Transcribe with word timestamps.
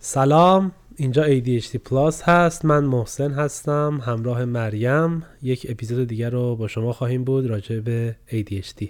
سلام 0.00 0.72
اینجا 0.96 1.24
ADHD 1.26 1.76
پلاس 1.76 2.22
هست. 2.22 2.64
من 2.64 2.84
محسن 2.84 3.32
هستم 3.32 4.00
همراه 4.04 4.44
مریم. 4.44 5.22
یک 5.42 5.66
اپیزود 5.68 6.08
دیگر 6.08 6.30
رو 6.30 6.56
با 6.56 6.68
شما 6.68 6.92
خواهیم 6.92 7.24
بود 7.24 7.46
راجع 7.46 7.80
به 7.80 8.16
ADHD 8.28 8.86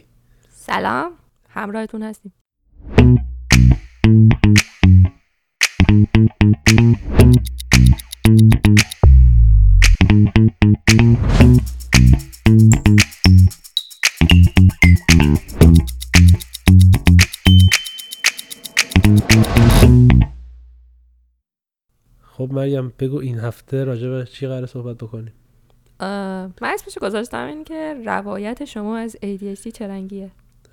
سلام 0.50 1.12
همراهتون 1.48 2.02
هستیم. 2.02 2.32
مریم 22.80 22.92
بگو 22.98 23.18
این 23.18 23.38
هفته 23.38 23.84
راجع 23.84 24.08
به 24.08 24.28
چی 24.32 24.46
قرار 24.46 24.66
صحبت 24.66 24.96
بکنیم. 24.96 25.32
من 26.00 26.50
اسمشو 26.62 27.00
گذاشتم 27.00 27.46
این 27.46 27.64
که 27.64 27.94
روایت 28.06 28.64
شما 28.64 28.98
از 28.98 29.16
ADHD 29.16 29.72
چه 29.72 29.88
رنگیه 29.88 30.30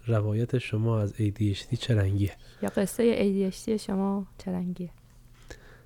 روایت 0.08 0.58
شما 0.58 1.00
از 1.02 1.14
ADHD 1.14 1.78
چه 1.80 1.96
رنگیه 1.96 2.32
یا 2.62 2.70
قصه 2.70 3.52
ADHD 3.52 3.70
شما 3.70 4.28
چه 4.38 4.52
رنگیه 4.52 4.90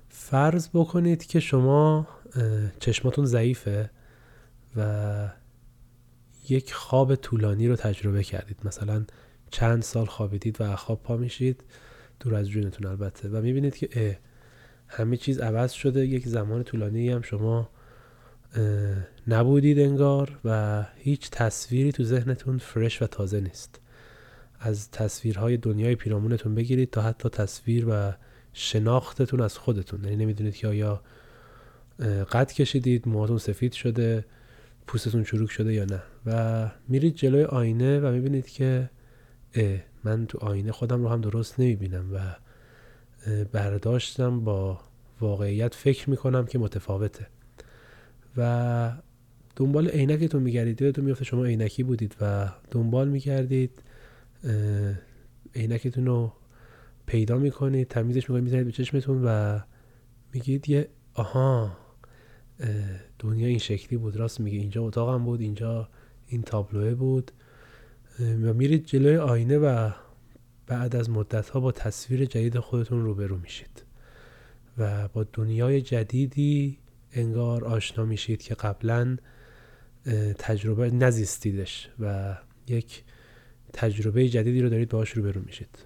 فرض 0.08 0.68
بکنید 0.74 1.26
که 1.26 1.40
شما 1.40 2.08
چشماتون 2.80 3.26
ضعیفه 3.26 3.90
و 4.76 5.28
یک 6.48 6.72
خواب 6.72 7.14
طولانی 7.14 7.68
رو 7.68 7.76
تجربه 7.76 8.24
کردید. 8.24 8.56
مثلا 8.64 9.04
چند 9.50 9.82
سال 9.82 10.06
خوابیدید 10.06 10.60
و 10.60 10.76
خواب 10.76 11.02
پا 11.02 11.16
میشید 11.16 11.64
دور 12.20 12.34
از 12.34 12.48
جونتون 12.48 12.86
البته. 12.86 13.28
و 13.28 13.42
می‌بینید 13.42 13.76
که 13.76 13.88
اه، 13.92 14.14
همه 14.90 15.16
چیز 15.16 15.38
عوض 15.38 15.72
شده. 15.72 16.06
یک 16.06 16.28
زمان 16.28 16.64
طولانی 16.64 17.10
هم 17.10 17.22
شما 17.22 17.68
نبودید 19.28 19.78
انگار 19.78 20.38
و 20.44 20.84
هیچ 20.96 21.30
تصویری 21.30 21.92
تو 21.92 22.04
ذهنتون 22.04 22.58
فرش 22.58 23.02
و 23.02 23.06
تازه 23.06 23.40
نیست. 23.40 23.80
از 24.60 24.90
تصویرهای 24.90 25.56
دنیای 25.56 25.94
پیرامونتون 25.94 26.54
بگیرید 26.54 26.90
تا 26.90 27.02
حتی 27.02 27.28
تصویر 27.28 27.86
و 27.88 28.12
شناختتون 28.52 29.40
از 29.40 29.58
خودتون. 29.58 30.04
یعنی 30.04 30.16
نمی‌دونید 30.16 30.56
که 30.56 30.68
آیا 30.68 31.02
قد 32.32 32.52
کشیدید 32.52 33.08
موهاتون 33.08 33.38
سفید 33.38 33.72
شده 33.72 34.24
پوستتون 34.86 35.24
چروک 35.24 35.50
شده 35.50 35.72
یا 35.72 35.84
نه. 35.84 36.02
و 36.26 36.70
میرید 36.88 37.14
جلوی 37.14 37.44
آینه 37.44 38.00
و 38.00 38.12
می‌بینید 38.12 38.48
که 38.48 38.90
من 40.04 40.26
تو 40.26 40.38
آینه 40.38 40.72
خودم 40.72 41.02
رو 41.02 41.08
هم 41.08 41.20
درست 41.20 41.60
نمی‌بینم 41.60 42.14
و 42.14 42.18
برداشتم 43.52 44.40
با 44.40 44.80
واقعیت 45.20 45.74
فکر 45.74 46.10
می‌کنم 46.10 46.46
که 46.46 46.58
متفاوته. 46.58 47.26
و 48.36 48.92
دنبال 49.56 49.88
عینکتون 49.88 50.42
میگردید 50.42 50.82
یادتون 50.82 51.04
میفته 51.04 51.24
شما 51.24 51.44
عینکی 51.44 51.82
بودید 51.82 52.16
و 52.20 52.48
دنبال 52.70 53.08
می‌کردید 53.08 53.82
عینکتون 55.54 56.06
رو 56.06 56.32
پیدا 57.06 57.38
می‌کنید 57.38 57.88
تمیزش 57.88 58.30
می‌کنید 58.30 58.44
می‌زنید 58.44 58.64
به 58.64 58.72
چشمتون 58.72 59.24
و 59.24 59.60
میگید 60.34 60.68
یه 60.68 60.88
آها 61.14 61.76
دنیا 63.18 63.46
این 63.46 63.58
شکلی 63.58 63.98
بود 63.98 64.16
راست 64.16 64.40
میگه 64.40 64.58
اینجا 64.58 64.82
اتاقم 64.82 65.24
بود 65.24 65.40
اینجا 65.40 65.88
این 66.26 66.42
تابلوه 66.42 66.94
بود 66.94 67.30
و 68.20 68.54
میرید 68.54 68.86
جلوی 68.86 69.16
آینه 69.16 69.58
و 69.58 69.90
بعد 70.70 70.96
از 70.96 71.10
مدت 71.10 71.48
ها 71.48 71.60
با 71.60 71.72
تصویر 71.72 72.24
جدید 72.24 72.58
خودتون 72.58 73.04
روبرو 73.04 73.36
میشید 73.38 73.84
و 74.78 75.08
با 75.08 75.24
دنیای 75.32 75.80
جدیدی 75.80 76.78
انگار 77.12 77.64
آشنا 77.64 78.04
میشید 78.04 78.42
که 78.42 78.54
قبلا 78.54 79.16
تجربه 80.38 80.90
نزیستیدش 80.90 81.90
و 82.00 82.36
یک 82.68 83.04
تجربه 83.72 84.28
جدیدی 84.28 84.62
رو 84.62 84.68
دارید 84.68 84.88
باهاش 84.88 85.10
روبرو 85.10 85.40
میشید. 85.40 85.78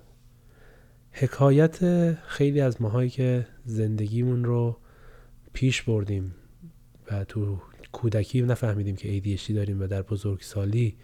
حکایت 1.13 1.79
خیلی 2.15 2.61
از 2.61 2.83
ماهایی 2.83 3.11
که 3.11 3.47
زندگیمون 3.65 4.45
رو 4.45 4.77
پیش 5.53 5.83
بردیم 5.83 6.35
و 7.11 7.25
تو 7.25 7.63
کودکی 7.93 8.43
نفهمیدیم 8.43 8.97
که 8.97 9.21
ADHD 9.21 9.51
داریم 9.51 9.81
و 9.81 9.87
در 9.87 10.03
بزرگسالی 10.03 10.97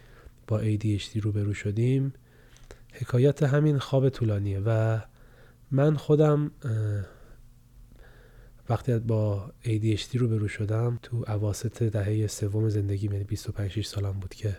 با 0.46 0.62
ADHD 0.62 1.16
روبرو 1.22 1.54
شدیم 1.54 2.12
حکایت 2.92 3.42
همین 3.42 3.78
خواب 3.78 4.08
طولانیه 4.08 4.60
و 4.66 5.00
من 5.70 5.96
خودم 5.96 6.50
وقتی 8.68 8.98
با 8.98 9.52
ADHD 9.64 10.14
روبرو 10.14 10.48
شدم 10.48 10.98
تو 11.02 11.24
اواسط 11.28 11.82
دهه 11.82 12.26
سوم 12.26 12.68
زندگی 12.68 13.06
یعنی 13.06 13.24
25 13.24 13.70
6 13.70 13.86
سالم 13.86 14.12
بود 14.12 14.34
که 14.34 14.56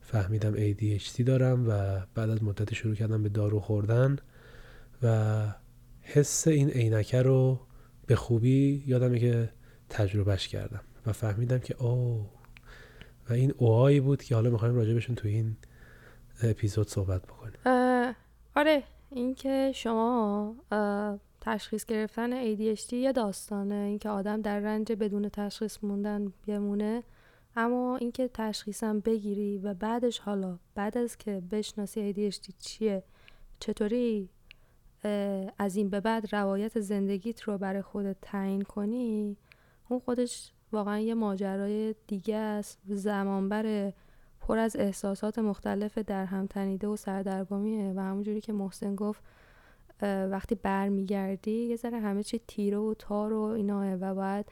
فهمیدم 0.00 0.54
ADHD 0.54 1.22
دارم 1.22 1.68
و 1.68 2.00
بعد 2.14 2.30
از 2.30 2.44
مدتی 2.44 2.74
شروع 2.74 2.94
کردم 2.94 3.22
به 3.22 3.28
دارو 3.28 3.60
خوردن 3.60 4.16
و 5.02 5.46
حس 6.02 6.48
این 6.48 6.70
عینکه 6.70 7.22
رو 7.22 7.60
به 8.06 8.16
خوبی 8.16 8.84
یادمه 8.86 9.18
که 9.18 9.50
تجربهش 9.88 10.48
کردم 10.48 10.80
و 11.06 11.12
فهمیدم 11.12 11.58
که 11.58 11.82
او 11.82 12.26
و 13.28 13.32
این 13.32 13.54
اوهایی 13.56 14.00
بود 14.00 14.22
که 14.22 14.34
حالا 14.34 14.50
می‌خوایم 14.50 14.74
راجبشون 14.74 15.14
تو 15.14 15.28
این 15.28 15.56
اپیزود 16.44 16.88
صحبت 16.88 17.22
بکنیم. 17.22 17.58
آره 18.56 18.82
این 19.10 19.34
که 19.34 19.72
شما 19.74 20.54
تشخیص 21.40 21.84
گرفتن 21.84 22.54
ADHD 22.54 22.92
یه 22.92 23.12
داستانه. 23.12 23.74
اینکه 23.74 24.08
آدم 24.08 24.40
در 24.40 24.60
رنج 24.60 24.92
بدون 24.92 25.28
تشخیص 25.28 25.84
موندن 25.84 26.32
بمونه. 26.46 27.02
اما 27.56 27.96
اینکه 27.96 28.30
تشخیصم 28.34 29.00
بگیری 29.00 29.58
و 29.58 29.74
بعدش 29.74 30.18
حالا 30.18 30.58
بعد 30.74 30.98
از 30.98 31.18
که 31.18 31.42
بشناسی 31.50 32.12
ADHD 32.12 32.52
چیه 32.58 33.02
چطوری 33.60 34.28
از 35.58 35.76
این 35.76 35.90
به 35.90 36.00
بعد 36.00 36.34
روایت 36.34 36.80
زندگیت 36.80 37.42
رو 37.42 37.58
برای 37.58 37.82
خودت 37.82 38.16
تعیین 38.22 38.62
کنی 38.62 39.36
اون 39.88 40.00
خودش 40.00 40.52
واقعا 40.72 40.98
یه 40.98 41.14
ماجرای 41.14 41.94
دیگه 42.06 42.36
است. 42.36 42.78
زمان 42.88 43.48
بره 43.48 43.94
پر 44.50 44.58
از 44.58 44.76
احساسات 44.76 45.38
مختلف 45.38 45.98
در 45.98 46.24
هم 46.24 46.46
تنیده 46.46 46.86
و 46.86 46.96
سردرگمیه 46.96 47.92
و 47.96 48.00
همونجوری 48.00 48.40
که 48.40 48.52
محسن 48.52 48.94
گفت 48.94 49.22
وقتی 50.02 50.54
برمیگردی 50.54 51.50
یه 51.50 51.76
ذره 51.76 52.00
همه 52.00 52.22
چی 52.22 52.40
تیره 52.48 52.78
و 52.78 52.94
تار 52.94 53.32
و 53.32 53.42
ایناه 53.42 53.94
و 53.94 54.14
باید 54.14 54.46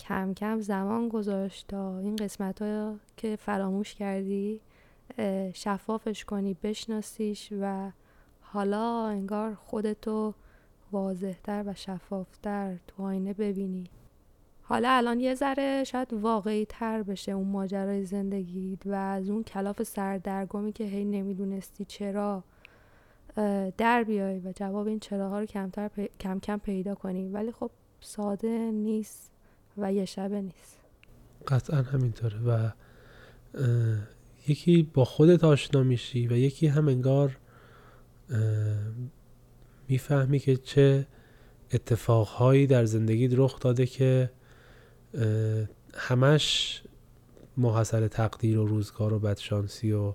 کم 0.00 0.34
کم 0.34 0.60
زمان 0.60 1.08
گذاشت 1.08 1.68
تا 1.68 1.98
این 1.98 2.16
قسمت 2.16 2.62
ها 2.62 2.96
که 3.16 3.36
فراموش 3.36 3.94
کردی 3.94 4.60
شفافش 5.54 6.24
کنی 6.24 6.56
بشناسیش 6.62 7.52
و 7.60 7.90
حالا 8.40 9.06
انگار 9.06 9.54
خودتو 9.54 10.34
واضحتر 10.92 11.64
و 11.66 11.74
شفافتر 11.74 12.76
تو 12.86 13.02
آینه 13.02 13.32
ببینی. 13.32 13.84
حالا 14.70 14.90
الان 14.90 15.20
یه 15.20 15.34
ذره 15.34 15.84
شاید 15.84 16.12
واقعی 16.12 16.64
تر 16.68 17.02
بشه 17.02 17.32
اون 17.32 17.48
ماجرای 17.48 18.04
زندگیت 18.04 18.86
و 18.86 18.94
از 18.94 19.30
اون 19.30 19.42
کلاف 19.42 19.82
سردرگمی 19.82 20.72
که 20.72 20.84
هی 20.84 21.04
نمی‌دونستی 21.04 21.84
چرا 21.84 22.44
در 23.78 24.04
بیای 24.04 24.38
و 24.38 24.52
جواب 24.56 24.86
این 24.86 25.00
چراها 25.00 25.40
رو 25.40 25.46
کمتر 25.46 25.88
پی- 25.88 26.10
کم 26.20 26.40
کم 26.40 26.58
پیدا 26.58 26.94
کنی. 26.94 27.28
ولی 27.28 27.52
خب 27.52 27.70
ساده 28.00 28.70
نیست 28.70 29.32
و 29.78 29.92
یه 29.92 30.04
شبه 30.04 30.40
نیست. 30.40 30.78
قطعا 31.48 31.82
همینطوره 31.82 32.38
و 32.38 32.70
یکی 34.48 34.82
با 34.94 35.04
خودت 35.04 35.44
آشنا 35.44 35.82
میشی 35.82 36.26
و 36.26 36.32
یکی 36.32 36.66
هم 36.66 36.88
انگار 36.88 37.38
می‌فهمی 39.88 40.38
که 40.38 40.56
چه 40.56 41.06
اتفاقهایی 41.72 42.66
در 42.66 42.84
زندگیت 42.84 43.32
رخ 43.34 43.60
داده 43.60 43.86
که 43.86 44.30
همش 45.94 46.82
محصل 47.56 48.08
تقدیر 48.08 48.58
و 48.58 48.66
روزگار 48.66 49.12
و 49.12 49.18
بدشانسی 49.18 49.92
و 49.92 50.12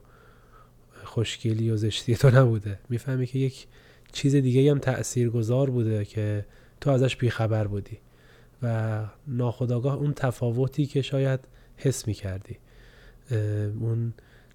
خوشگلی 1.03 1.69
و 1.69 1.77
زشتی 1.77 2.15
تو 2.15 2.29
نبوده. 2.29 2.79
می‌فهمی 2.89 3.27
که 3.27 3.39
یک 3.39 3.67
چیز 4.11 4.35
دیگه 4.35 4.71
هم 4.71 4.79
تأثیر 4.79 5.29
گذار 5.29 5.69
بوده 5.69 6.05
که 6.05 6.45
تو 6.81 6.89
ازش 6.89 7.15
بیخبر 7.15 7.67
بودی 7.67 7.97
و 8.63 9.05
ناخداگاه 9.27 9.95
اون 9.95 10.13
تفاوتی 10.13 10.85
که 10.85 11.01
شاید 11.01 11.39
حس 11.77 12.07
می‌کردی. 12.07 12.57
اون 13.79 14.13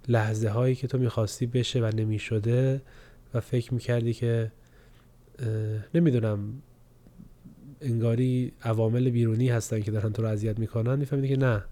لحظه 0.09 0.49
هایی 0.49 0.75
که 0.75 0.87
تو 0.87 0.99
می‌خواستی 0.99 1.47
بشه 1.47 1.81
و 1.81 1.91
نمی‌شده 1.97 2.83
و 3.35 3.41
فکر 3.41 3.75
می‌کردی 3.75 4.13
که 4.13 4.53
نمی‌دونم 5.95 6.63
انگاری 7.81 8.53
عوامل 8.63 9.11
بیرونی 9.11 9.49
هستن 9.49 9.81
که 9.81 9.91
دارن 9.91 10.13
تو 10.13 10.23
رو 10.23 10.29
اذیت 10.29 10.59
می‌کنن. 10.59 10.99
میفهمیدی 10.99 11.29
که 11.29 11.37
نه. 11.37 11.65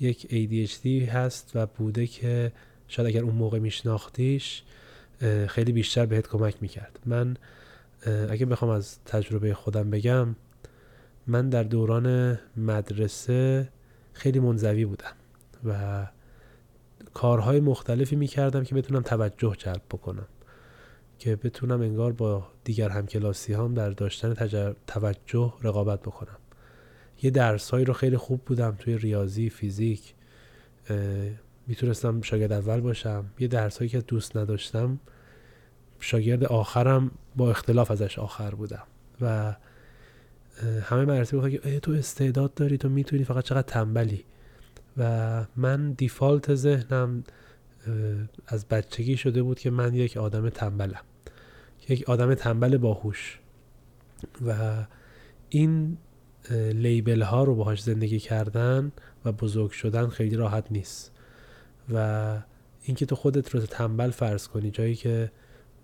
یک 0.00 0.26
ADHD 0.26 1.08
هست 1.08 1.52
و 1.54 1.66
بوده 1.66 2.06
که 2.06 2.52
شاید 2.88 3.08
اگر 3.08 3.22
اون 3.22 3.34
موقع 3.34 3.58
میشناختیش 3.58 4.62
خیلی 5.48 5.72
بیشتر 5.72 6.06
بهت 6.06 6.28
کمک 6.28 6.54
می‌کرد. 6.60 6.98
من 7.06 7.36
اگه 8.30 8.46
بخوام 8.46 8.70
از 8.70 8.98
تجربه 9.04 9.54
خودم 9.54 9.90
بگم 9.90 10.36
من 11.26 11.48
در 11.48 11.62
دوران 11.62 12.38
مدرسه 12.56 13.68
خیلی 14.12 14.40
منزوی 14.40 14.84
بودم 14.84 15.12
و 15.64 16.06
کارهای 17.14 17.60
مختلفی 17.60 18.16
می‌کردم 18.16 18.64
که 18.64 18.74
بتونم 18.74 19.02
توجه 19.02 19.54
جلب 19.58 19.82
بکنم. 19.90 20.26
که 21.22 21.36
بتونم 21.36 21.80
انگار 21.80 22.12
با 22.12 22.46
دیگر 22.64 22.88
همکلاسی 22.88 23.54
هم 23.54 23.74
در 23.74 23.90
داشتن 23.90 24.34
توجه 24.86 25.54
رقابت 25.62 26.00
بکنم. 26.00 26.36
یه 27.22 27.30
درسهایی 27.30 27.84
رو 27.84 27.92
خیلی 27.92 28.16
خوب 28.16 28.40
بودم 28.44 28.76
توی 28.78 28.98
ریاضی 28.98 29.50
فیزیک 29.50 30.14
می‌تونستم 31.66 32.20
شاگرد 32.20 32.52
اول 32.52 32.80
باشم. 32.80 33.24
یه 33.38 33.48
درسهایی 33.48 33.88
که 33.88 34.00
دوست 34.00 34.36
نداشتم 34.36 35.00
شاگرد 36.00 36.44
آخرم 36.44 37.10
با 37.36 37.50
اختلاف 37.50 37.90
ازش 37.90 38.18
آخر 38.18 38.50
بودم. 38.50 38.86
و 39.20 39.56
همه 40.82 41.04
مدرسه 41.04 41.36
گفتن 41.36 41.50
که 41.50 41.80
تو 41.80 41.92
استعداد 41.92 42.54
داری 42.54 42.78
تو 42.78 42.88
می‌تونی 42.88 43.24
فقط 43.24 43.44
چقدر 43.44 43.62
تنبلی؟ 43.62 44.24
و 44.96 45.44
من 45.56 45.92
دیفالت 45.92 46.54
ذهنم 46.54 47.24
از 48.46 48.66
بچگی 48.66 49.16
شده 49.16 49.42
بود 49.42 49.58
که 49.58 49.70
من 49.70 49.94
یک 49.94 50.16
آدم 50.16 50.48
تنبلم. 50.48 51.00
یک 51.88 52.10
آدم 52.10 52.34
تنبل 52.34 52.76
باهوش. 52.76 53.38
و 54.46 54.74
این 55.48 55.96
لیبل 56.72 57.22
ها 57.22 57.44
رو 57.44 57.54
باهاش 57.54 57.82
زندگی 57.82 58.18
کردن 58.18 58.92
و 59.24 59.32
بزرگ 59.32 59.70
شدن 59.70 60.06
خیلی 60.06 60.36
راحت 60.36 60.66
نیست. 60.70 61.12
و 61.92 62.38
اینکه 62.82 63.06
تو 63.06 63.16
خودت 63.16 63.50
رو 63.50 63.60
تنبل 63.60 64.10
فرض 64.10 64.48
کنی 64.48 64.70
جایی 64.70 64.94
که 64.94 65.32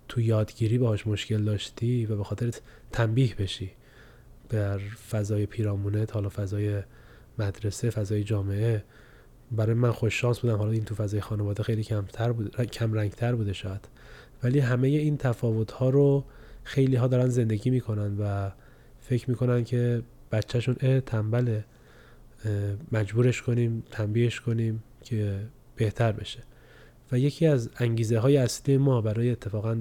تو 0.07 0.21
یادگیری 0.21 0.77
باهاش 0.77 1.07
مشکل 1.07 1.43
داشتی 1.43 2.05
و 2.05 2.15
به 2.15 2.23
خاطر 2.23 2.51
تنبیه 2.91 3.35
بشی. 3.35 3.71
در 4.49 4.77
فضای 4.77 5.45
پیرامونت 5.45 6.13
حالا 6.13 6.29
فضای 6.29 6.81
مدرسه 7.39 7.89
فضای 7.89 8.23
جامعه. 8.23 8.83
برای 9.51 9.73
من 9.73 9.91
خوش 9.91 10.21
شانس 10.21 10.39
بودم 10.39 10.57
حالا 10.57 10.71
این 10.71 10.85
تو 10.85 10.95
فضای 10.95 11.21
خانواده 11.21 11.63
خیلی 11.63 11.83
کمتر 11.83 12.31
بود 12.31 12.61
کم 12.61 12.93
رنگتر 12.93 13.35
بوده 13.35 13.53
شاید. 13.53 13.87
ولی 14.43 14.59
همه 14.59 14.87
این 14.87 15.17
تفاوت 15.17 15.71
ها 15.71 15.89
رو 15.89 16.25
خیلی 16.63 16.95
ها 16.95 17.07
دارن 17.07 17.29
زندگی 17.29 17.69
می‌کنن 17.69 18.17
و 18.17 18.51
فکر 19.01 19.29
می‌کنن 19.29 19.63
که 19.63 20.01
بچهشون 20.31 20.75
اه 20.81 20.99
تنبله. 20.99 21.65
مجبورش 22.91 23.41
کنیم 23.41 23.83
تنبیهش 23.91 24.39
کنیم 24.39 24.83
که 25.03 25.39
بهتر 25.75 26.11
بشه. 26.11 26.39
و 27.11 27.19
یکی 27.19 27.45
از 27.47 27.69
انگیزه 27.77 28.19
های 28.19 28.37
اصلی 28.37 28.77
ما 28.77 29.01
برای 29.01 29.31
اتفاقا 29.31 29.77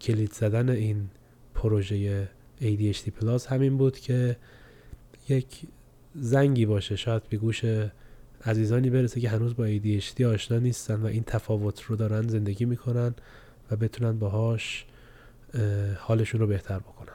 کلید 0.00 0.32
زدن 0.32 0.68
این 0.68 1.08
پروژه 1.54 2.28
ADHD 2.60 3.10
پلاس 3.10 3.46
همین 3.46 3.76
بود 3.76 3.98
که 3.98 4.36
یک 5.28 5.46
زنگی 6.14 6.66
باشه 6.66 6.96
شاید 6.96 7.22
به 7.28 7.36
گوش 7.36 7.64
عزیزانی 8.46 8.90
برسه 8.90 9.20
که 9.20 9.28
هنوز 9.28 9.56
با 9.56 9.68
ADHD 9.68 10.20
آشنا 10.20 10.58
نیستن 10.58 10.94
و 10.94 11.06
این 11.06 11.24
تفاوت 11.24 11.82
رو 11.82 11.96
دارن 11.96 12.28
زندگی 12.28 12.64
می‌کنن 12.64 13.14
و 13.70 13.76
بتونن 13.76 14.18
باهاش 14.18 14.86
حالشون 15.98 16.40
رو 16.40 16.46
بهتر 16.46 16.78
بکنن. 16.78 17.08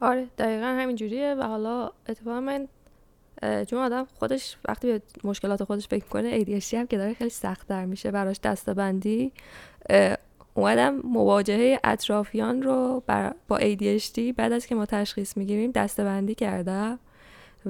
آره 0.00 0.26
دقیقا 0.38 0.66
همین 0.66 0.96
جوریه 0.96 1.34
و 1.34 1.42
حالا 1.42 1.90
اتفاقا 2.08 2.40
من 2.40 2.68
چون 3.42 3.78
آدم 3.78 4.06
خودش 4.18 4.56
وقتی 4.68 4.86
به 4.86 5.02
مشکلات 5.24 5.64
خودش 5.64 5.88
فکر 5.88 6.04
کنه 6.04 6.44
ADHD 6.44 6.74
هم 6.74 6.86
که 6.86 6.98
داره 6.98 7.14
خیلی 7.14 7.30
سخت 7.30 7.68
در 7.68 7.84
میشه 7.84 8.10
براش 8.10 8.40
دستبندی 8.40 9.32
اومدم 10.54 10.96
مواجهه 11.04 11.80
اطرافیان 11.84 12.62
رو 12.62 13.02
با 13.48 13.58
ADHD 13.58 14.18
بعد 14.36 14.52
از 14.52 14.66
که 14.66 14.74
ما 14.74 14.86
تشخیص 14.86 15.36
می‌گیریم 15.36 15.70
دستبندی 15.70 16.34
کردم 16.34 16.98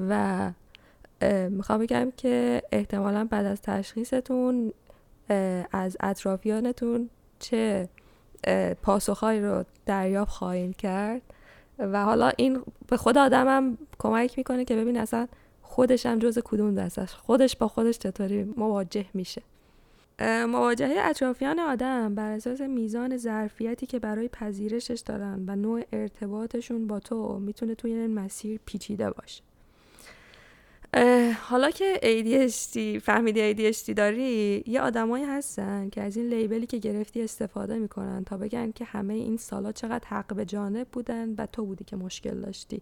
و 0.09 0.51
می‌خوام 1.49 1.79
بگم 1.79 2.11
که 2.17 2.63
احتمالا 2.71 3.27
بعد 3.31 3.45
از 3.45 3.61
تشخیصتون 3.61 4.73
از 5.71 5.97
اطرافیانتون 5.99 7.09
چه 7.39 7.89
پاسخهایی 8.81 9.41
رو 9.41 9.63
دریافت 9.85 10.31
خواهید 10.31 10.77
کرد 10.77 11.21
و 11.79 12.03
حالا 12.03 12.31
این 12.37 12.61
به 12.87 12.97
خود 12.97 13.17
آدمم 13.17 13.77
کمک 13.99 14.37
می‌کنه 14.37 14.65
که 14.65 14.75
ببین 14.75 14.97
اصلا 14.97 15.27
خودش 15.61 16.05
هم 16.05 16.19
جز 16.19 16.39
کدوم 16.39 16.75
دستش 16.75 17.13
خودش 17.13 17.55
با 17.55 17.67
خودش 17.67 17.97
چطوری 17.97 18.43
مواجه 18.43 19.05
میشه. 19.13 19.41
مواجهه 20.21 20.95
اطرافیان 21.09 21.59
آدم 21.59 22.15
بر 22.15 22.31
اساس 22.31 22.61
میزان 22.61 23.17
ظرفیتی 23.17 23.85
که 23.85 23.99
برای 23.99 24.27
پذیرشش 24.27 24.99
دارن 25.05 25.43
و 25.47 25.55
نوع 25.55 25.81
ارتباطشون 25.93 26.87
با 26.87 26.99
تو 26.99 27.39
می‌تونه 27.39 27.75
توی 27.75 27.93
این 27.93 28.13
مسیر 28.13 28.59
پیچیده 28.65 29.09
باشه. 29.11 29.43
حالا 31.41 31.69
که 31.71 31.99
ADHD 32.03 33.01
فهمیدی 33.01 33.73
ADHD 33.73 33.93
داری 33.93 34.63
یه 34.67 34.81
آدمایی 34.81 35.25
هستن 35.25 35.89
که 35.89 36.01
از 36.01 36.17
این 36.17 36.27
لیبلی 36.27 36.65
که 36.65 36.77
گرفتی 36.77 37.21
استفاده 37.21 37.77
می‌کنن 37.77 38.23
تا 38.23 38.37
بگن 38.37 38.71
که 38.71 38.85
همه 38.85 39.13
این 39.13 39.37
سالا 39.37 39.71
چقدر 39.71 40.07
حق 40.07 40.33
به 40.33 40.45
جانب 40.45 40.87
بودن 40.91 41.35
و 41.37 41.45
تو 41.45 41.65
بودی 41.65 41.83
که 41.83 41.95
مشکل 41.95 42.41
داشتی. 42.41 42.81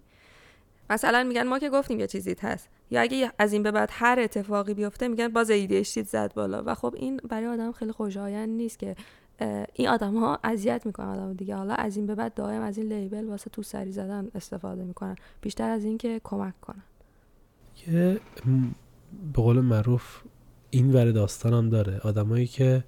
مثلا 0.90 1.24
میگن 1.24 1.44
ما 1.44 1.60
که 1.60 1.70
گفتیم 1.70 2.00
یه 2.00 2.08
چیزی 2.08 2.36
هست. 2.42 2.70
یا 2.92 3.02
اگه 3.02 3.32
از 3.40 3.54
این 3.54 3.64
به 3.64 3.72
بعد 3.72 3.90
هر 3.92 4.20
اتفاقی 4.20 4.74
بیفته 4.74 5.08
میگن 5.08 5.28
باز 5.28 5.52
ADHD 5.52 6.02
زد 6.02 6.34
بالا. 6.34 6.64
و 6.66 6.76
خب 6.76 6.96
این 6.98 7.18
برای 7.18 7.48
آدم 7.48 7.72
خیلی 7.72 7.92
خوشایند 7.92 8.50
نیست 8.50 8.80
که 8.80 8.96
این 9.74 9.88
آدم 9.88 10.18
ها 10.18 10.40
اذیت 10.44 10.86
می‌کنن 10.86 11.08
آدم 11.08 11.34
دیگه. 11.34 11.56
حالا 11.56 11.74
از 11.74 11.98
این 11.98 12.06
به 12.06 12.16
بعد 12.16 12.34
دائم 12.34 12.62
از 12.62 12.78
این 12.78 12.94
لیبل 12.94 13.26
واسه 13.26 13.50
تو 13.50 13.64
سری 13.64 13.92
زدن 13.92 14.28
استفاده 14.36 14.84
می‌کنن. 14.84 15.16
بیشتر 15.42 15.70
از 15.70 15.84
این 15.84 15.98
که 15.98 16.22
کمک 16.24 16.62
کنن. 16.62 16.84
که 17.76 18.20
به 19.34 19.42
قول 19.42 19.60
معروف 19.60 20.22
این 20.70 20.94
ور 20.94 21.12
داستان 21.12 21.54
هم 21.54 21.70
داره. 21.70 22.00
آدمایی 22.00 22.48
که 22.48 22.84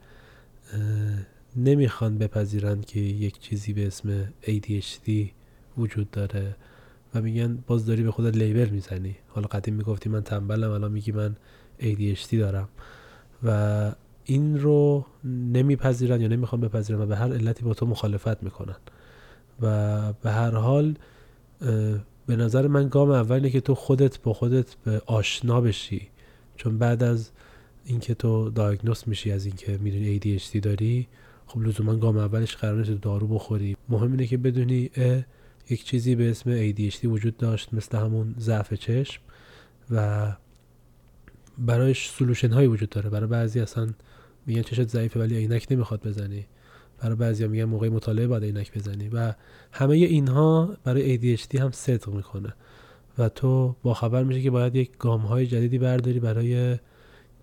نمی‌خوان 1.56 2.18
بپذیرند 2.18 2.86
که 2.86 3.00
یک 3.00 3.40
چیزی 3.40 3.74
به 3.74 3.88
اسم 3.88 4.26
ADHD 4.44 5.10
وجود 5.78 6.12
داره. 6.12 6.56
و 7.16 7.22
میگن 7.22 7.64
باز 7.68 7.86
داری 7.86 8.04
به 8.04 8.12
خودت 8.12 8.38
لیبل 8.38 8.70
می‌زنی. 8.70 9.16
حالا 9.28 9.48
قدیم 9.48 9.74
می‌گفتی 9.74 10.10
من 10.10 10.22
تنبلم 10.22 10.72
الان 10.72 10.92
میگی 10.92 11.12
من 11.12 11.36
ADHD 11.80 12.34
دارم. 12.34 12.70
و 13.44 13.92
این 14.26 14.60
رو 14.60 15.06
نمیپذیرن 15.24 16.22
یا 16.22 16.28
نمی‌خوان 16.28 16.62
بپذیرن 16.62 17.02
و 17.02 17.06
به 17.06 17.16
هر 17.16 17.34
علتی 17.34 17.64
با 17.64 17.74
تو 17.74 17.86
مخالفت 17.86 18.44
می‌کنن. 18.44 18.76
و 19.62 20.14
به 20.14 20.32
هر 20.32 20.52
حال 20.52 20.96
به 22.28 22.36
نظر 22.36 22.68
من 22.68 22.90
گام 22.90 23.12
اول 23.12 23.36
اینه 23.36 23.50
که 23.50 23.62
تو 23.62 23.76
خودت 23.76 24.22
با 24.22 24.34
خودت 24.34 24.76
به 24.76 25.02
آشنا 25.06 25.62
بشی. 25.62 26.08
چون 26.56 26.78
بعد 26.78 27.04
از 27.04 27.32
اینکه 27.86 28.14
تو 28.14 28.50
دایگنوس 28.50 29.08
میشی 29.08 29.32
از 29.32 29.46
اینکه 29.46 29.78
می‌دونی 29.78 30.20
ADHD 30.20 30.60
داری 30.60 31.08
خب 31.48 31.62
لزوما 31.62 31.96
گام 31.96 32.18
اولش 32.18 32.56
قرار 32.56 32.78
نیست 32.78 33.02
دارو 33.02 33.28
بخوری. 33.28 33.78
مهم 33.90 34.12
اینه 34.12 34.28
که 34.28 34.38
بدونی 34.38 34.90
یک 35.70 35.86
چیزی 35.86 36.16
به 36.16 36.30
اسم 36.30 36.72
ADHD 36.72 37.06
وجود 37.06 37.38
داشت 37.38 37.74
مثل 37.74 37.98
همون 37.98 38.36
ضعف 38.40 38.74
چشم 38.74 39.22
و 39.92 40.28
برایش 41.58 42.10
سلوشن 42.10 42.50
هایی 42.50 42.68
وجود 42.68 42.90
داره. 42.90 43.10
برای 43.10 43.28
بعضی 43.28 43.60
اصلا 43.60 43.90
میگن 44.46 44.62
چشت 44.62 44.88
ضعیفه 44.88 45.20
ولی 45.20 45.38
عینک 45.38 45.68
نمی‌خواد 45.72 46.08
بزنی. 46.08 46.46
برای 47.02 47.16
بعضی 47.16 47.48
میگن 47.48 47.64
موقع 47.64 47.90
مطالعه 47.90 48.28
باید 48.28 48.44
عینک 48.44 48.78
بزنی. 48.78 49.10
و 49.10 49.34
همه 49.72 49.96
اینها 49.96 50.78
برای 50.84 51.38
ADHD 51.38 51.56
هم 51.56 51.72
صدق 51.72 52.10
می‌کنه. 52.10 52.54
و 53.18 53.30
تو 53.30 53.76
با 53.84 53.94
خبر 53.94 54.24
میشه 54.24 54.42
که 54.42 54.52
باید 54.52 54.76
یک 54.76 54.92
گام 55.00 55.22
های 55.22 55.48
جدیدی 55.48 55.78
برداری 55.78 56.20
برای 56.20 56.78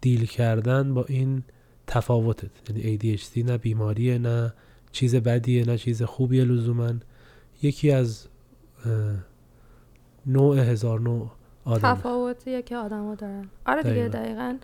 دیل 0.01 0.27
کردن 0.27 0.95
با 0.95 1.05
این 1.05 1.43
تفاوتت. 1.87 2.51
یعنی 2.69 2.99
ADHD 2.99 3.37
نه 3.37 3.59
بیماریه 3.59 4.19
نه 4.19 4.55
چیز 4.93 5.17
بدیه 5.17 5.65
نه 5.65 5.79
چیز 5.79 6.03
خوبیه 6.03 6.45
لزوما. 6.45 6.93
یکی 7.63 7.91
از 7.91 8.29
نوع 10.27 10.59
هزار 10.59 11.01
نوع 11.01 11.31
آدم. 11.65 11.95
تفاوتیه 11.95 12.63
که 12.63 12.77
آدم 12.77 13.07
ها 13.07 13.15
دارن. 13.15 13.51
آره 13.67 13.83
دیگه 13.83 14.09
دقیقا. 14.09 14.59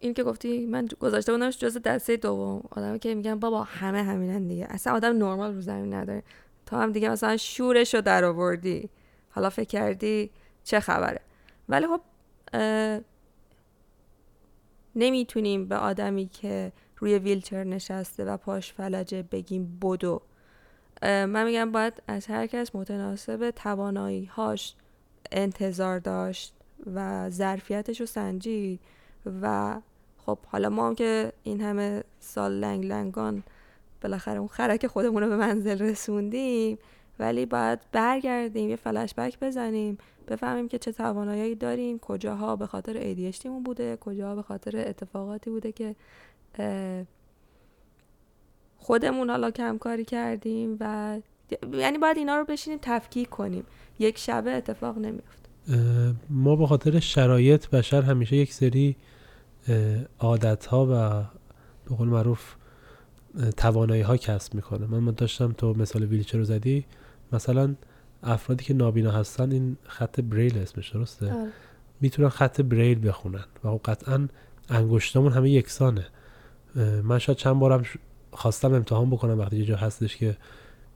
این 0.00 0.14
که 0.14 0.22
گفتی 0.22 0.66
من 0.66 0.88
گذاشته 1.00 1.32
بودمش 1.32 1.58
جز 1.58 1.76
دسته 1.76 2.16
دوم. 2.16 2.62
آدمی 2.70 2.98
که 2.98 3.14
میگن 3.14 3.38
بابا 3.38 3.62
همه 3.62 4.02
همینن 4.02 4.48
دیگه. 4.48 4.66
اصلا 4.70 4.92
آدم 4.92 5.16
نرمال 5.18 5.54
رو 5.54 5.60
زمین 5.60 5.94
نداره. 5.94 6.22
تا 6.66 6.80
هم 6.80 6.92
دیگه 6.92 7.08
مثلا 7.10 7.36
شورش 7.36 7.94
رو 7.94 8.00
در 8.00 8.24
آوردی. 8.24 8.90
حالا 9.30 9.50
فکر 9.50 9.68
کردی 9.68 10.30
چه 10.64 10.80
خبره. 10.80 11.20
ولی 11.68 11.86
خب 11.86 12.00
نمی‌تونیم 14.96 15.68
به 15.68 15.76
آدمی 15.76 16.26
که 16.26 16.72
روی 16.96 17.18
ویلچر 17.18 17.64
نشسته 17.64 18.24
و 18.24 18.36
پاش 18.36 18.72
فلجه 18.72 19.22
بگیم 19.22 19.78
بدو. 19.82 20.22
من 21.02 21.44
میگم 21.44 21.72
باید 21.72 22.02
از 22.06 22.26
هر 22.26 22.46
کس 22.46 22.74
متناسب 22.74 23.50
توانایی 23.50 24.24
هاش 24.24 24.74
انتظار 25.32 25.98
داشت 25.98 26.54
و 26.94 27.30
ظرفیتش 27.30 28.00
رو 28.00 28.06
سنجید 28.06 28.80
و 29.42 29.76
خب 30.26 30.38
حالا 30.46 30.68
ما 30.68 30.88
هم 30.88 30.94
که 30.94 31.32
این 31.42 31.60
همه 31.60 32.04
سال 32.20 32.52
لنگ 32.52 32.86
لنگان 32.86 33.42
بالاخره 34.02 34.38
اون 34.38 34.48
خرک 34.48 34.86
خودمون 34.86 35.22
رو 35.22 35.28
به 35.28 35.36
منزل 35.36 35.78
رسوندیم 35.78 36.78
ولی 37.18 37.46
باید 37.46 37.78
برگردیم 37.92 38.68
یه 38.68 38.76
فلش 38.76 39.14
بک 39.14 39.38
بزنیم 39.40 39.98
بفهمیم 40.28 40.68
که 40.68 40.78
چه 40.78 40.92
توانایی 40.92 41.54
داریم 41.54 41.98
کجاها 41.98 42.56
به 42.56 42.66
خاطر 42.66 43.14
ADHD 43.14 43.46
مون 43.46 43.62
بوده 43.62 43.96
کجاها 43.96 44.34
به 44.34 44.42
خاطر 44.42 44.88
اتفاقاتی 44.88 45.50
بوده 45.50 45.72
که 45.72 45.96
خودمون 48.82 49.30
حالا 49.30 49.50
کم 49.50 49.78
کاری 49.78 50.04
کردیم 50.04 50.76
و 50.80 51.18
یعنی 51.72 51.98
باید 51.98 52.16
اینا 52.16 52.36
رو 52.36 52.44
بشینیم 52.44 52.78
تفکیک 52.82 53.28
کنیم. 53.28 53.64
یک 53.98 54.18
شبه 54.18 54.50
اتفاق 54.50 54.98
نمیفته 54.98 55.48
ما 56.30 56.56
به 56.56 56.66
خاطر 56.66 57.00
شرایط 57.00 57.68
بشر 57.68 58.02
همیشه 58.02 58.36
یک 58.36 58.52
سری 58.52 58.96
عادت 60.18 60.66
ها 60.66 60.86
و 60.86 61.22
به 61.88 61.96
قول 61.96 62.08
معروف 62.08 62.54
توانایی 63.56 64.02
ها 64.02 64.16
کسب 64.16 64.54
می‌کنه. 64.54 64.86
من 64.86 65.14
داشتم 65.14 65.52
تو 65.52 65.74
مثال 65.74 66.04
ویلچر 66.04 66.38
رو 66.38 66.44
زدی 66.44 66.84
مثلا 67.32 67.74
افرادی 68.22 68.64
که 68.64 68.74
نابینا 68.74 69.10
هستن 69.10 69.52
این 69.52 69.76
خط 69.84 70.20
بریل 70.20 70.58
اسمش 70.58 70.90
درسته؟ 70.90 71.32
آره. 71.32 71.50
می‌تونن 72.00 72.28
خط 72.28 72.60
بریل 72.60 73.08
بخونن 73.08 73.44
و 73.64 73.68
خب 73.68 73.80
قطعا 73.84 74.28
انگشتامون 74.68 75.32
همه 75.32 75.50
یکسانه. 75.50 76.06
من 77.02 77.18
شاید 77.18 77.38
چند 77.38 77.58
بارم 77.58 77.84
خواستم 78.32 78.74
امتحان 78.74 79.10
بکنم 79.10 79.38
وقتی 79.38 79.56
یه 79.56 79.64
جا 79.64 79.76
هستش 79.76 80.16
که 80.16 80.36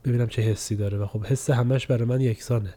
ببینم 0.05 0.27
چه 0.27 0.41
حسی 0.41 0.75
داره. 0.75 0.97
و 0.97 1.05
خب 1.05 1.25
حس 1.25 1.49
همش 1.49 1.87
برای 1.87 2.05
من 2.05 2.21
یکسانه. 2.21 2.73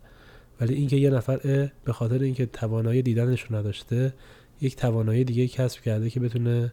ولی 0.60 0.74
اینکه 0.74 0.96
یه 0.96 1.10
نفر 1.10 1.36
به 1.84 1.92
خاطر 1.92 2.18
اینکه 2.18 2.46
توانایی 2.46 3.02
دیدنش 3.02 3.42
رو 3.42 3.56
نداشته 3.56 4.14
یک 4.60 4.76
توانایی 4.76 5.24
دیگه 5.24 5.48
کسب 5.48 5.80
کرده 5.80 6.10
که 6.10 6.20
بتونه 6.20 6.72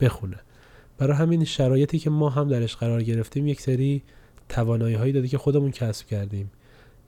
بخونه. 0.00 0.36
برای 0.98 1.16
همین 1.16 1.44
شرایطی 1.44 1.98
که 1.98 2.10
ما 2.10 2.30
هم 2.30 2.48
درش 2.48 2.76
قرار 2.76 3.02
گرفتیم 3.02 3.46
یک 3.46 3.60
سری 3.60 4.02
توانایی 4.48 4.94
هایی 4.94 5.12
داده 5.12 5.28
که 5.28 5.38
خودمون 5.38 5.70
کسب 5.70 6.06
کردیم. 6.06 6.50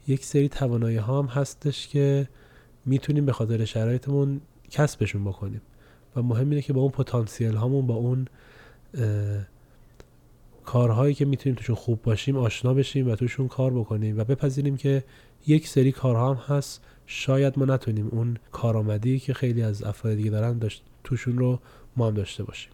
یک 0.09 0.25
سری 0.25 0.49
توانایی 0.49 0.97
ها 0.97 1.19
هم 1.23 1.27
هستش 1.27 1.89
که 1.89 2.29
می‌تونیم 2.87 3.27
به 3.27 3.33
خاطر 3.33 3.65
شرایطمون 3.65 4.41
کسبشون 4.71 5.25
بکنیم. 5.25 5.61
و 6.17 6.23
مهم 6.23 6.51
اینه 6.51 6.63
که 6.63 6.73
با 6.73 6.81
اون 6.81 6.91
پتانسیل 6.91 7.55
هامون 7.55 7.87
با 7.87 7.95
اون 7.95 8.27
کارهایی 10.65 11.15
که 11.15 11.25
می‌تونیم 11.25 11.57
توشون 11.57 11.77
خوب 11.77 12.03
باشیم 12.03 12.37
آشنا 12.37 12.75
بشیم 12.75 13.11
و 13.11 13.17
توشون 13.17 13.49
کار 13.49 13.71
بکنیم 13.71 14.19
و 14.19 14.25
بپذیریم 14.25 14.77
که 14.77 15.05
یک 15.47 15.69
سری 15.69 15.93
کارها 15.93 16.35
هم 16.35 16.57
هست. 16.57 16.85
شاید 17.07 17.59
ما 17.59 17.65
نتونیم 17.65 18.09
اون 18.13 18.37
کارآمدی 18.53 19.19
که 19.19 19.35
خیلی 19.35 19.63
از 19.63 19.83
افراد 19.83 20.15
دیگه 20.15 20.31
دارن 20.31 20.59
داشت 20.59 20.85
توشون 21.05 21.39
رو 21.39 21.59
ما 21.97 22.07
هم 22.07 22.15
داشته 22.15 22.45
باشیم. 22.45 22.73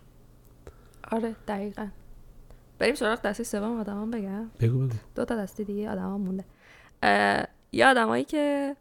آره 1.11 1.37
دقیقا. 1.49 1.88
بریم 2.78 2.95
سراغ 2.95 3.23
دسته 3.23 3.45
سوم 3.45 3.81
آدمان 3.81 4.11
بگم. 4.11 4.50
بگو 4.61 4.78
بگو. 4.78 4.95
دو 5.14 5.25
تا 5.25 5.37
دسته 5.37 5.64
دیگه 5.64 5.90
آدمان 5.90 6.21
مونده. 6.21 6.45
یه 7.73 7.87
آدمایی 7.87 8.25
که 8.25 8.76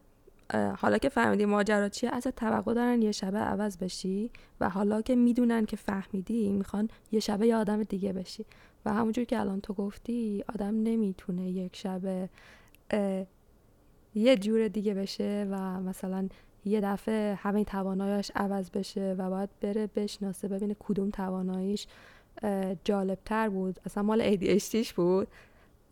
حالا 0.78 0.98
که 0.98 1.10
فهمیدی 1.10 1.46
ماجرا 1.46 1.90
چیه 1.90 2.10
از 2.10 2.28
توقع 2.36 2.74
دارن 2.74 3.02
یه 3.02 3.12
شبه 3.12 3.38
عوض 3.38 3.78
بشی 3.78 4.32
و 4.60 4.70
حالا 4.70 5.02
که 5.02 5.16
می‌دونن 5.16 5.66
که 5.66 5.78
فهمیدی 5.78 6.50
می‌خوان 6.50 6.90
یه 7.12 7.20
شبه 7.20 7.48
یه 7.48 7.56
آدم 7.56 7.84
دیگه 7.84 8.14
بشی. 8.14 8.46
و 8.86 8.94
همونجور 8.94 9.26
که 9.26 9.40
الان 9.40 9.62
تو 9.62 9.74
گفتی 9.74 10.44
آدم 10.54 10.84
نمی‌تونه 10.84 11.50
یک 11.50 11.76
شبه 11.76 12.30
یه 14.16 14.38
جور 14.38 14.68
دیگه 14.68 14.94
بشه 14.94 15.48
و 15.52 15.82
مثلا 15.82 16.30
یه 16.66 16.82
دفعه 16.82 17.36
همه 17.36 17.64
تواناییش 17.64 18.32
عوض 18.36 18.70
بشه 18.70 19.16
و 19.18 19.30
باید 19.30 19.50
بره 19.62 19.88
بشناسه 19.96 20.48
ببینه 20.48 20.76
کدوم 20.80 21.10
تواناییش 21.10 21.88
جالبتر 22.84 23.50
بود. 23.50 23.80
اصلا 23.86 24.04
مال 24.04 24.36
ADHDش 24.36 24.94
بود 24.94 25.28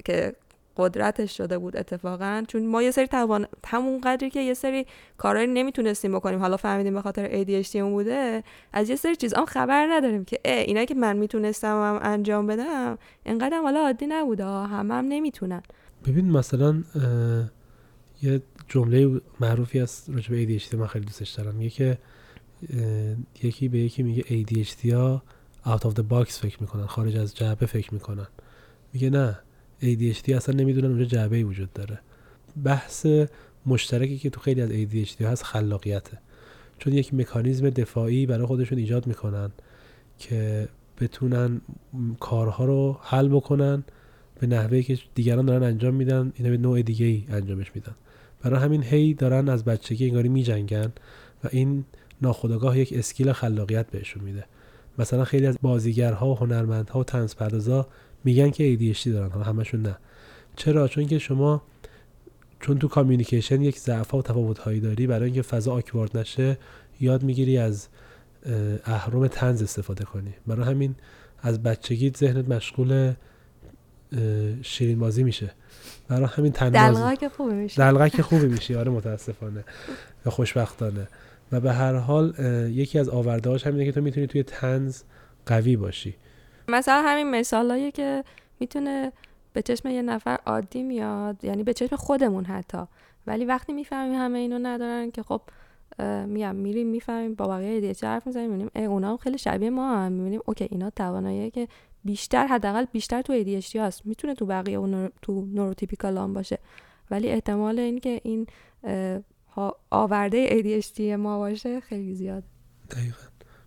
که 0.06 0.36
قدرتش 0.78 1.38
شده 1.38 1.58
بود 1.58 1.78
اتفاقا. 1.78 2.44
چون 2.48 2.68
ما 2.68 2.84
یه 2.84 2.92
سری 2.92 3.08
توان 3.08 3.48
همون 3.66 4.02
قدری 4.02 4.30
که 4.30 4.40
یه 4.40 4.54
سری 4.54 4.86
کارهایی 5.18 5.48
نمی‌تونستیم 5.48 6.16
بکنیم. 6.16 6.40
حالا 6.40 6.58
فهمیدیم 6.58 6.94
به 6.94 7.02
خاطر 7.02 7.44
ADHD 7.44 7.76
اون 7.76 7.92
بوده 7.92 8.44
از 8.74 8.90
یه 8.90 8.96
سری 8.96 9.16
چیز 9.16 9.34
خبر 9.48 9.88
نداریم 9.92 10.26
که 10.26 10.40
اه 10.46 10.60
اینا 10.60 10.86
که 10.86 10.96
من 10.96 11.18
می‌تونستم 11.18 11.68
هم 11.68 12.00
انجام 12.02 12.48
بدم 12.48 12.98
اینقدر 13.26 13.62
حالا 13.62 13.80
عادی 13.80 14.08
نبوده 14.08 14.46
همه 14.46 14.94
هم 14.94 15.06
نمی‌تونن. 15.06 15.64
ببین 16.08 16.32
مثلا 16.32 16.84
یه 18.22 18.42
جمله 18.68 19.22
معروفی 19.40 19.80
از 19.80 20.04
راجع 20.14 20.30
به 20.30 20.60
ADHD 20.60 20.74
من 20.74 20.88
خیلی 20.88 21.06
دوستش 21.06 21.30
دارم. 21.30 21.56
میگه 21.56 21.70
که 21.70 21.98
یکی 23.44 23.68
به 23.68 23.78
یکی 23.78 24.04
میگه 24.04 24.24
ADHD 24.24 24.94
ها 24.94 25.24
out 25.66 25.80
of 25.80 25.94
the 25.94 26.04
box 26.12 26.32
فکر 26.32 26.58
می‌کنن 26.62 26.86
خارج 26.86 27.18
از 27.18 27.36
جعبه 27.36 27.66
فکر 27.66 27.94
می‌کنن. 27.94 28.28
میگه 28.94 29.10
نه. 29.10 29.40
ADHD 29.82 30.30
اصلا 30.30 30.56
نمی‌دونن 30.56 30.88
اونجا 30.88 31.06
جعبه 31.06 31.36
ای 31.36 31.44
وجود 31.44 31.74
داره. 31.74 32.00
بحث 32.64 33.08
مشترکی 33.66 34.18
که 34.18 34.30
تو 34.30 34.40
خیلی 34.42 34.62
از 34.62 34.70
ADHD 34.70 35.22
هست 35.22 35.44
خلاقیته. 35.44 36.18
چون 36.80 36.94
یک 36.94 37.14
مکانیزم 37.14 37.70
دفاعی 37.70 38.26
برای 38.26 38.46
خودشون 38.46 38.78
ایجاد 38.78 39.08
می‌کنن 39.08 39.52
که 40.20 40.68
بتونن 41.02 41.62
کارها 42.20 42.66
رو 42.66 43.00
حل 43.02 43.28
بکنن 43.28 43.84
به 44.40 44.48
نحوهی 44.48 44.84
که 44.84 44.98
دیگران 45.16 45.46
دارن 45.46 45.64
انجام 45.64 45.94
میدن 45.94 46.32
اینا 46.36 46.50
به 46.50 46.58
نوع 46.58 46.82
دیگه 46.82 47.06
ای 47.06 47.26
انجامش 47.30 47.72
میدن. 47.76 47.96
برای 48.42 48.60
همین 48.60 48.84
هی 48.84 49.14
دارن 49.14 49.50
از 49.50 49.66
بچگی 49.66 50.08
انگاری 50.08 50.30
میجنگن 50.30 50.92
و 51.44 51.48
این 51.52 51.86
ناخودآگاه 52.22 52.80
یک 52.80 52.94
اسکیل 52.94 53.32
خلاقیت 53.32 53.92
بهشون 53.92 54.24
میده. 54.24 54.46
مثلا 55.00 55.26
خیلی 55.26 55.46
از 55.46 55.58
بازیگرها 55.62 56.30
و 56.30 56.38
هنرمندها 56.38 57.00
و 57.00 57.04
تنز 57.04 57.36
میگن 58.24 58.50
که 58.50 58.78
ADHD 58.78 59.08
دارن 59.08 59.30
حالا 59.30 59.44
همشون 59.46 59.82
نه. 59.82 59.98
چرا؟ 60.56 60.88
چون 60.88 61.08
که 61.08 61.20
شما 61.20 61.62
چون 62.60 62.80
تو 62.80 62.88
کامیونیکیشن 62.88 63.62
یک 63.62 63.80
ضعف 63.80 64.14
و 64.14 64.22
تفاوت 64.22 64.60
هایی 64.60 64.80
داری 64.80 65.08
برای 65.08 65.26
اینکه 65.26 65.42
فضا 65.42 65.74
آکوارد 65.74 66.18
نشه 66.18 66.58
یاد 67.02 67.24
می‌گیری 67.24 67.58
از 67.58 67.88
اهرم 68.86 69.28
تنز 69.28 69.64
استفاده 69.64 70.04
کنی. 70.04 70.34
برای 70.48 70.66
همین 70.66 70.96
از 71.42 71.64
بچگی 71.64 72.12
ذهنت 72.18 72.50
مشغول 72.50 73.14
شیرین 74.62 75.00
بازی 75.00 75.24
میشه. 75.24 75.52
برای 76.08 76.28
همین 76.32 76.52
تنبازی 76.52 77.18
که 77.18 77.30
خوبی 77.30 77.54
میشه. 77.54 77.78
دلغک 77.78 78.22
خوبی 78.22 78.46
میشی 78.46 78.76
آره 78.76 78.92
متاسفانه. 78.92 79.64
و 80.26 80.30
خوشبختانه. 80.30 81.08
و 81.52 81.60
به 81.60 81.74
هر 81.74 81.96
حال 81.96 82.34
یکی 82.70 83.00
از 83.00 83.10
آوردهاش 83.10 83.68
همینه 83.68 83.86
که 83.86 83.92
تو 83.92 84.02
می‌تونی 84.02 84.28
توی 84.28 84.44
تنز 84.44 85.02
قوی 85.46 85.76
باشی. 85.76 86.16
مثلا 86.68 87.02
همین 87.06 87.30
مثالایی 87.30 87.92
که 87.92 88.24
می‌تونه 88.60 89.12
به 89.54 89.62
چشم 89.62 89.88
یه 89.88 90.02
نفر 90.02 90.40
عادی 90.46 90.84
میاد 90.84 91.44
یعنی 91.44 91.64
به 91.64 91.74
چشم 91.74 91.96
خودمون 91.96 92.46
حتی. 92.46 92.78
ولی 93.28 93.46
وقتی 93.46 93.74
می‌فهمیم 93.74 94.20
همه 94.20 94.40
اینو 94.40 94.60
ندارن 94.60 95.12
که 95.12 95.24
خب 95.24 95.42
میگم 96.28 96.56
میریم 96.56 96.88
می‌فهمیم 96.88 97.36
با 97.36 97.48
بقیه 97.48 97.82
دیگه 97.82 98.08
حرف 98.08 98.28
می‌زنیم 98.28 98.52
می‌بینیم 98.52 98.92
اونا 98.92 99.10
هم 99.10 99.18
خیلی 99.18 99.38
شبیه 99.38 99.70
ما 99.70 99.96
هم. 99.96 100.12
می‌بینیم 100.12 100.42
اوکی 100.46 100.68
اینا 100.72 100.90
توانایی 100.90 101.52
که 101.52 101.68
بیشتر 102.06 102.48
حداقل 102.48 102.86
بیشتر 102.86 103.22
تو 103.22 103.44
ADHD 103.44 103.76
هست. 103.76 104.06
می‌تونه 104.06 104.34
تو 104.34 104.46
بقیه 104.46 104.78
اون 104.78 105.10
تو 105.22 105.46
نوروتیپیکال 105.46 106.18
هم 106.18 106.34
باشه. 106.34 106.58
ولی 107.12 107.30
احتمال 107.30 107.80
اینکه 107.80 108.22
این 108.24 108.48
آورده 109.90 110.48
ADHD 110.48 111.00
ما 111.00 111.38
باشه 111.38 111.80
خیلی 111.80 112.16
زیاد 112.16 112.44
دقیقا. 112.92 113.18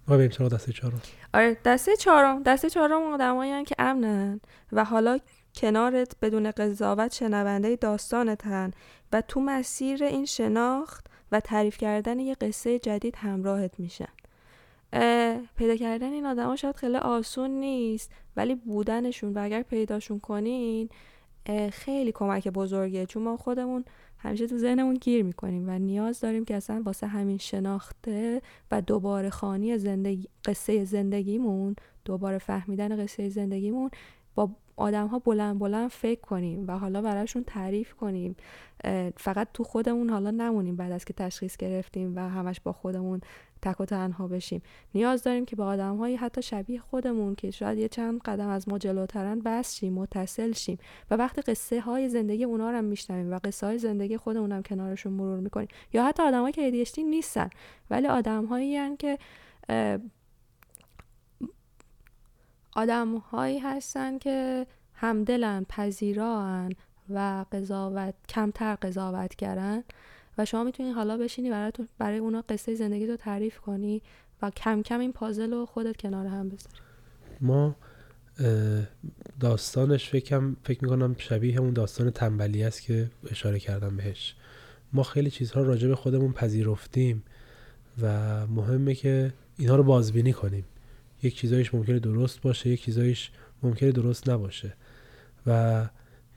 ما 0.08 0.16
بریم 0.16 0.30
سراغ 0.30 0.52
دسته 0.52 0.72
چهارم. 0.72 1.00
آره 1.34 1.56
دسته 1.64 1.96
چهارم. 1.96 2.42
دسته 2.42 2.70
چهارم 2.70 3.02
آدمایی 3.02 3.64
که 3.64 3.75
امنن 3.78 4.40
و 4.72 4.84
حالا 4.84 5.18
کنارت 5.54 6.16
بدون 6.22 6.50
قضاوت 6.50 7.14
شنونده 7.14 7.76
داستانتن 7.76 8.70
و 9.12 9.20
تو 9.20 9.40
مسیر 9.40 10.04
این 10.04 10.25
شناخت 10.25 11.06
و 11.32 11.40
تعریف 11.40 11.78
کردن 11.78 12.18
یه 12.18 12.34
قصه 12.34 12.78
جدید 12.78 13.16
همراهت 13.16 13.80
میشن. 13.80 14.08
پیدا 15.56 15.76
کردن 15.76 16.12
این 16.12 16.26
آدما 16.26 16.56
شاید 16.56 16.76
خیلی 16.76 16.96
آسون 16.96 17.50
نیست 17.50 18.12
ولی 18.36 18.54
بودنشون 18.54 19.32
و 19.34 19.38
اگر 19.38 19.62
پیداشون 19.62 20.20
کنین 20.20 20.88
خیلی 21.72 22.12
کمک 22.12 22.48
بزرگه. 22.48 23.06
چون 23.06 23.22
ما 23.22 23.36
خودمون 23.36 23.84
همیشه 24.18 24.46
تو 24.46 24.58
ذهنمون 24.58 24.94
گیر 24.94 25.25
می‌کنیم 25.25 25.68
و 25.68 25.78
نیاز 25.78 26.20
داریم 26.20 26.44
که 26.44 26.56
اصلا 26.56 26.82
واسه 26.85 27.06
همین 27.06 27.38
شناخته 27.38 28.42
و 28.70 28.82
دوباره 28.82 29.30
خانی 29.30 29.78
زندگی 29.78 30.28
قصه 30.44 30.85
زندگیمون 30.85 31.76
دوباره 32.04 32.38
فهمیدن 32.38 33.04
قصه 33.04 33.28
زندگیمون 33.28 33.90
با 34.35 34.50
آدم 34.76 35.06
ها 35.06 35.18
بلند 35.18 35.59
بلند 35.59 35.90
فکر 35.90 36.21
کنیم 36.21 36.64
و 36.68 36.78
حالا 36.78 37.02
براشون 37.02 37.45
تعریف 37.45 37.95
کنیم 37.95 38.37
فقط 39.16 39.49
تو 39.54 39.64
خودمون 39.64 40.11
حالا 40.11 40.30
نمونیم 40.30 40.76
بعد 40.76 40.92
از 40.92 41.04
که 41.04 41.12
تشخیص 41.12 41.56
گرفتیم 41.56 42.16
و 42.16 42.21
همش 42.21 42.61
با 42.61 42.73
خودمون 42.73 43.21
تک 43.62 43.80
و 43.80 43.85
تنها 43.85 44.28
بشیم. 44.28 44.62
نیاز 44.95 45.23
داریم 45.23 45.45
که 45.45 45.56
با 45.56 45.66
آدم 45.66 45.97
هایی 45.97 46.16
حتی 46.16 46.42
شبیه 46.42 46.80
خودمون 46.80 47.35
که 47.35 47.50
شاید 47.50 47.78
یه 47.78 47.88
چند 47.88 48.21
قدم 48.21 48.49
از 48.49 48.68
ما 48.68 48.78
جلوترن 48.78 49.40
بس 49.40 49.75
شیم 49.75 49.92
متصل 49.92 50.52
شیم 50.52 50.78
و 51.11 51.16
وقتی 51.16 51.40
قصه 51.40 51.80
های 51.80 52.09
زندگی 52.09 52.45
اونا 52.45 52.71
رو 52.71 52.76
هم 52.76 52.85
میشنویم 52.85 53.33
و 53.33 53.38
قصه 53.45 53.66
های 53.66 53.78
زندگی 53.78 54.16
خودمون 54.16 54.52
هم 54.52 54.62
کنارشون 54.62 55.12
مرور 55.12 55.40
می‌کنیم. 55.40 55.68
یا 55.92 56.04
حتی 56.04 56.23
آدمایی 56.23 56.52
که 56.52 56.85
ADHD 56.85 56.99
نیستن 56.99 57.50
ولی 57.90 58.06
آدم 58.06 58.45
هایی 58.45 58.97
که 58.97 59.18
آدم 62.76 63.16
هایی 63.16 63.59
هستن 63.59 64.18
که 64.18 64.66
همدلن 64.95 65.66
پذیران 65.68 66.73
و 67.11 67.45
قضاوت 67.52 68.14
کمتر 68.28 68.75
قضاوت 68.75 69.35
کردن 69.35 69.83
و 70.38 70.45
شما 70.45 70.64
می‌تونی 70.64 70.90
حالا 70.90 71.16
بشینی 71.16 71.50
برای, 71.50 71.73
برای 71.99 72.18
اونا 72.18 72.45
قصه 72.49 72.75
زندگی 72.75 73.06
رو 73.06 73.16
تعریف 73.16 73.59
کنی 73.59 74.02
و 74.42 74.50
کم 74.50 74.83
کم 74.83 75.00
این 75.00 75.12
پازل 75.12 75.52
رو 75.52 75.66
خودت 75.66 75.97
کنار 75.97 76.26
هم 76.26 76.49
بذاری. 76.49 76.76
ما 77.40 77.76
داستانش 79.40 80.09
فکرم 80.09 80.56
فکر 80.64 80.85
می‌کنم 80.85 81.14
شبیه 81.18 81.61
اون 81.61 81.73
داستان 81.73 82.11
تنبلی 82.11 82.64
است 82.64 82.83
که 82.83 83.11
اشاره 83.30 83.59
کردم 83.59 83.97
بهش. 83.97 84.35
ما 84.92 85.02
خیلی 85.02 85.30
چیزها 85.30 85.62
راجع 85.62 85.88
به 85.88 85.97
خودمون 85.97 86.33
پذیرفتیم 86.33 87.23
و 88.02 88.47
مهمه 88.47 88.95
که 88.95 89.33
اینها 89.59 89.76
رو 89.76 89.83
بازبینی 89.83 90.33
کنیم. 90.33 90.64
یک 91.26 91.37
چیزایش 91.37 91.75
ممکنه 91.75 91.99
درست 91.99 92.40
باشه 92.40 92.71
یک 92.71 92.83
چیزایش 92.83 93.30
ممکنه 93.62 93.92
درست 93.92 94.28
نباشه. 94.28 94.75
و 95.47 95.88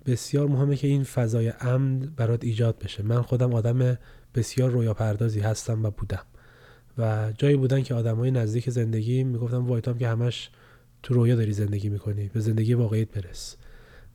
بسیار 0.06 0.48
مهمه 0.48 0.76
که 0.76 0.88
این 0.88 1.04
فضای 1.04 1.54
امن 1.62 2.00
برات 2.00 2.44
ایجاد 2.44 2.80
بشه. 2.80 3.04
من 3.04 3.22
خودم 3.22 3.54
آدم 3.54 3.98
بسیار 4.36 4.70
رویا 4.72 4.94
پردازی 4.94 5.40
هستم 5.40 5.86
و 5.86 5.90
بودم. 5.90 6.26
و 6.98 7.34
جایی 7.38 7.56
بودن 7.56 7.84
که 7.84 7.94
آدمای 7.94 8.32
نزدیک 8.32 8.70
زندگی 8.70 9.24
می‌گفتم 9.24 9.68
وایتام 9.68 9.98
که 9.98 10.08
همش 10.08 10.50
تو 11.04 11.14
رویا 11.14 11.36
داری 11.36 11.54
زندگی 11.54 11.90
می‌کنی 11.90 12.30
به 12.34 12.40
زندگی 12.40 12.74
واقعیت 12.74 13.12
برس. 13.12 13.56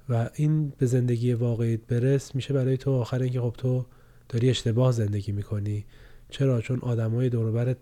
و 0.08 0.30
این 0.34 0.72
به 0.78 0.86
زندگی 0.86 1.32
واقعیت 1.32 1.80
برس 1.80 2.34
میشه 2.34 2.54
برای 2.54 2.76
تو 2.76 2.90
آخر 2.90 3.22
اینکه 3.22 3.40
خب 3.40 3.54
تو 3.58 3.86
داری 4.28 4.50
اشتباه 4.50 4.92
زندگی 4.92 5.32
می‌کنی. 5.32 5.84
چرا؟ 6.30 6.60
چون 6.60 6.78
آدمای 6.80 7.28
دور 7.28 7.76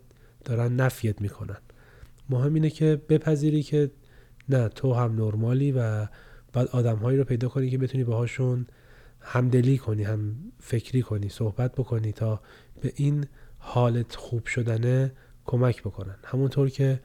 دارن 0.44 0.76
نفیت 0.76 1.20
می‌کنن. 1.20 1.56
مهم 2.32 2.54
اینه 2.54 2.70
که 2.70 3.02
بپذیری 3.08 3.62
که 3.62 3.90
نه 4.48 4.68
تو 4.68 4.94
هم 4.94 5.14
نرمالی 5.14 5.72
و 5.72 6.06
بعد 6.52 6.68
آدمهایی 6.68 7.18
رو 7.18 7.24
پیدا 7.24 7.48
کنی 7.48 7.70
که 7.70 7.78
بتونی 7.78 8.04
باهاشون 8.04 8.66
همدلی 9.20 9.78
کنی 9.78 10.02
هم 10.02 10.34
فکری 10.60 11.02
کنی 11.02 11.28
صحبت 11.28 11.72
بکنی 11.72 12.12
تا 12.12 12.40
به 12.80 12.92
این 12.96 13.26
حالت 13.58 14.16
خوب 14.16 14.46
شدنه 14.46 15.12
کمک 15.44 15.82
بکنن. 15.82 16.16
همونطور 16.24 16.68
که 16.68 17.00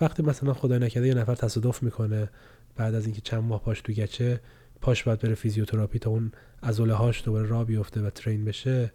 وقتی 0.00 0.22
مثلا 0.22 0.54
خدای 0.54 0.78
نکرده 0.78 1.08
یه 1.08 1.14
نفر 1.14 1.34
تصادف 1.34 1.82
می‌کنه 1.82 2.30
بعد 2.76 2.94
از 2.94 3.04
اینکه 3.04 3.20
چند 3.20 3.42
ماه 3.42 3.62
پاش 3.62 3.80
تو 3.80 3.92
گچه 3.92 4.40
پاش 4.80 5.02
باید 5.02 5.18
بره 5.18 5.34
فیزیوتراپی 5.34 5.98
تا 5.98 6.10
اون 6.10 6.32
عضله 6.62 6.94
هاش 6.94 7.24
دوباره 7.24 7.48
راه 7.48 7.64
بیفته 7.64 8.02
و 8.02 8.10
train 8.10 8.44
بشه 8.44 8.92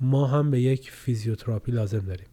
ما 0.00 0.26
هم 0.26 0.50
به 0.50 0.60
یک 0.60 0.90
فیزیوتراپی 0.90 1.72
لازم 1.72 2.00
داریم. 2.00 2.26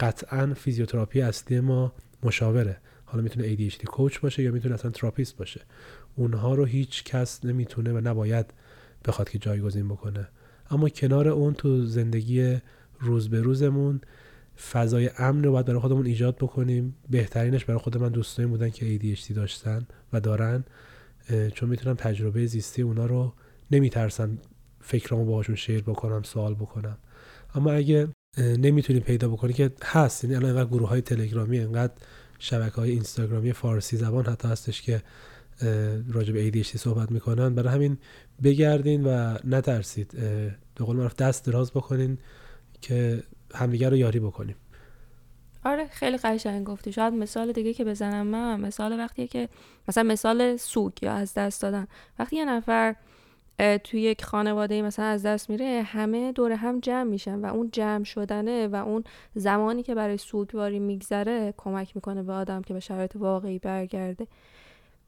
قطعا 0.00 0.54
فیزیوتراپی 0.54 1.20
اصلی 1.20 1.60
ما 1.60 1.92
مشاوره. 2.22 2.76
حالا 3.04 3.22
می‌تونه 3.22 3.56
ADHD 3.56 3.84
coach 3.84 4.18
باشه 4.18 4.42
یا 4.42 4.52
می‌تونه 4.52 4.74
اصلا 4.74 4.90
تراپیست 4.90 5.36
باشه. 5.36 5.60
اونها 6.16 6.54
رو 6.54 6.64
هیچ 6.64 7.04
کس 7.04 7.44
نمی‌تونه 7.44 7.92
و 7.92 8.00
نباید 8.04 8.46
بخواد 9.04 9.28
که 9.28 9.38
جایگزین 9.38 9.88
بکنه. 9.88 10.28
اما 10.70 10.88
کنار 10.88 11.28
اون 11.28 11.54
تو 11.54 11.84
زندگی 11.84 12.58
روز 13.00 13.30
به 13.30 13.40
روزمون 13.40 14.00
فضای 14.72 15.10
امن 15.18 15.44
رو 15.44 15.52
باید 15.52 15.66
برای 15.66 15.80
خودمون 15.80 16.06
ایجاد 16.06 16.36
بکنیم. 16.36 16.96
بهترینش 17.10 17.64
برای 17.64 17.80
خود 17.80 17.98
من 17.98 18.08
دوستایی 18.08 18.48
بودن 18.48 18.70
که 18.70 18.98
ADHD 18.98 19.32
داشتن 19.32 19.86
و 20.12 20.20
دارن. 20.20 20.64
چون 21.54 21.68
می‌تونم 21.68 21.96
تجربه 21.96 22.46
زیستی 22.46 22.82
اونا 22.82 23.06
رو 23.06 23.32
نمیترسن 23.70 24.38
فکرامو 24.80 25.24
باهاشون 25.24 25.54
شیر 25.54 25.82
بکنم 25.82 26.22
سوال 26.22 26.54
بکنم. 26.54 26.98
اما 27.54 27.72
اگه 27.72 28.08
نمی‌تونی 28.38 29.00
پیدا 29.00 29.28
بکنی 29.28 29.52
که 29.52 29.70
هست. 29.84 30.24
یعنی 30.24 30.36
الان 30.36 30.50
اینقدر 30.50 30.70
گروه 30.70 30.88
های 30.88 31.00
تلگرامی 31.00 31.58
اینقدر 31.58 31.92
شبکه 32.38 32.74
های 32.74 32.90
اینستاگرامی 32.90 33.52
فارسی 33.52 33.96
زبان 33.96 34.26
حتی 34.26 34.48
هستش 34.48 34.82
که 34.82 35.02
راجع 36.12 36.32
به 36.32 36.50
ADHD 36.50 36.76
صحبت 36.76 37.10
می‌کنن. 37.10 37.54
برای 37.54 37.74
همین 37.74 37.98
بگردین 38.42 39.04
و 39.06 39.38
نترسید. 39.44 40.10
به 40.74 40.84
قول 40.84 40.96
معروف 40.96 41.14
دست 41.14 41.46
دراز 41.46 41.70
بکنین 41.70 42.18
که 42.80 43.22
همدیگه 43.54 43.88
رو 43.88 43.96
یاری 43.96 44.20
بکنیم. 44.20 44.56
آره 45.64 45.88
خیلی 45.88 46.16
قشنگ 46.16 46.66
گفتی. 46.66 46.92
شاید 46.92 47.14
مثال 47.14 47.52
دیگه 47.52 47.74
که 47.74 47.84
بزنم 47.84 48.26
من 48.26 48.60
مثال 48.60 48.98
وقتیه 48.98 49.26
که 49.26 49.48
مثلا 49.88 50.02
مثال 50.02 50.56
سوگ 50.56 50.92
یا 51.02 51.12
از 51.12 51.34
دست 51.34 51.62
دادن. 51.62 51.86
وقتی 52.18 52.36
یه 52.36 52.44
نفر 52.44 52.94
توی 53.58 54.00
یک 54.00 54.24
خانواده 54.24 54.82
مثلا 54.82 55.04
از 55.04 55.22
دست 55.22 55.50
میره 55.50 55.82
همه 55.82 56.32
دور 56.32 56.52
هم 56.52 56.80
جمع 56.80 57.10
میشن 57.10 57.38
و 57.38 57.54
اون 57.54 57.70
جمع 57.72 58.04
شدنه 58.04 58.68
و 58.68 58.74
اون 58.74 59.04
زمانی 59.34 59.82
که 59.82 59.94
برای 59.94 60.16
سوگواری 60.16 60.78
میگذره 60.78 61.54
کمک 61.56 61.96
می‌کنه 61.96 62.22
به 62.22 62.32
آدم 62.32 62.62
که 62.62 62.74
به 62.74 62.80
شرایط 62.80 63.16
واقعی 63.16 63.58
برگرده. 63.58 64.26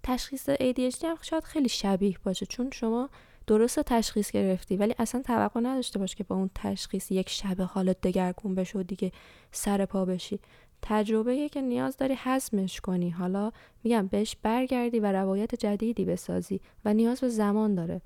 تشخیص 0.03 0.51
ADHD 0.51 1.05
هم 1.05 1.17
شاید 1.23 1.45
خیلی 1.45 1.69
شبیه 1.69 2.17
باشه 2.25 2.47
چون 2.47 2.71
شما 2.73 3.09
درست 3.47 3.81
تشخیص 3.81 4.31
گرفتی 4.31 4.77
ولی 4.77 4.95
اصلا 4.99 5.23
توقع 5.23 5.61
نداشته 5.61 5.99
باش 5.99 6.15
که 6.15 6.25
با 6.25 6.37
اون 6.37 6.51
تشخیص 6.55 7.11
یک 7.11 7.29
شب 7.29 7.61
حالت 7.61 8.01
دگرگون 8.01 8.55
بشه 8.55 8.79
و 8.79 8.83
دیگه 8.83 9.13
سر 9.53 9.85
پا 9.85 10.05
بشی. 10.05 10.39
تجربه 10.83 11.49
که 11.49 11.61
نیاز 11.61 11.97
داری 11.97 12.15
حزمش 12.15 12.81
کنی. 12.81 13.11
حالا 13.11 13.53
میگم 13.85 14.07
بهش 14.07 14.37
برگردی 14.43 15.01
و 15.01 15.13
روایت 15.13 15.55
جدیدی 15.55 16.05
بسازی 16.05 16.61
و 16.85 16.95
نیاز 16.95 17.21
به 17.21 17.29
زمان 17.29 17.75
داره. 17.75 18.01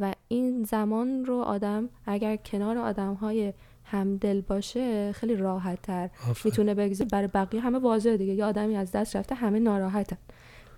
و 0.00 0.14
این 0.28 0.64
زمان 0.64 1.24
رو 1.24 1.38
آدم 1.38 1.88
اگر 2.06 2.36
کنار 2.36 2.78
آدم 2.78 3.14
های 3.14 3.52
همدل 3.84 4.40
باشه 4.40 5.12
خیلی 5.12 5.36
راحت 5.36 5.82
تر 5.82 6.10
می‌تونه 6.44 6.74
بگذاره 6.74 7.10
برای 7.12 7.28
بقیه 7.28 7.60
همه 7.60 7.78
واضحه 7.78 8.16
دیگه. 8.16 8.32
یه 8.32 8.44
آدمی 8.44 8.76
از 8.76 8.92
دست 8.92 9.16
رفته 9.16 9.34
همه 9.34 9.58
ناراحتن. 9.58 10.16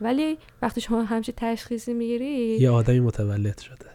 ولی 0.00 0.38
وقتی 0.62 0.80
شما 0.80 1.02
همچی 1.02 1.32
تشخیصی 1.36 1.94
می‌گیری 1.94 2.58
یه 2.60 2.70
آدمی 2.70 3.00
متولد 3.00 3.58
شده. 3.58 3.86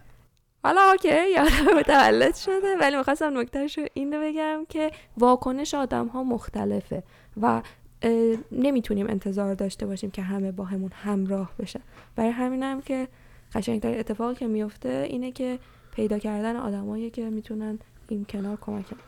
حالا 0.63 0.81
اوکی 0.91 1.07
یه 1.07 1.41
آدم 1.41 1.79
متولد 1.79 2.35
شده. 2.35 2.77
ولی 2.81 2.97
می‌خواستم 2.97 3.39
نکتهش 3.39 3.77
رو 3.77 3.85
این 3.93 4.13
رو 4.13 4.21
بگم 4.21 4.65
که 4.69 4.91
واکنش 5.17 5.73
آدم 5.73 6.07
ها 6.07 6.23
مختلفه 6.23 7.03
و 7.41 7.61
نمی‌تونیم 8.51 9.07
انتظار 9.07 9.53
داشته 9.53 9.85
باشیم 9.85 10.11
که 10.11 10.21
همه 10.21 10.51
با 10.51 10.63
همون 10.63 10.91
همراه 10.93 11.51
بشن. 11.59 11.81
برای 12.15 12.31
همینم 12.31 12.81
که 12.81 13.07
قشنگترین 13.53 13.99
اتفاقی 13.99 14.35
که 14.35 14.47
میفته 14.47 15.07
اینه 15.09 15.31
که 15.31 15.59
پیدا 15.91 16.19
کردن 16.19 16.55
آدمایی 16.55 17.09
که 17.09 17.29
می‌تونن 17.29 17.79
این 18.09 18.25
کنار 18.25 18.57
کمک 18.61 18.85
کنن. 18.85 18.99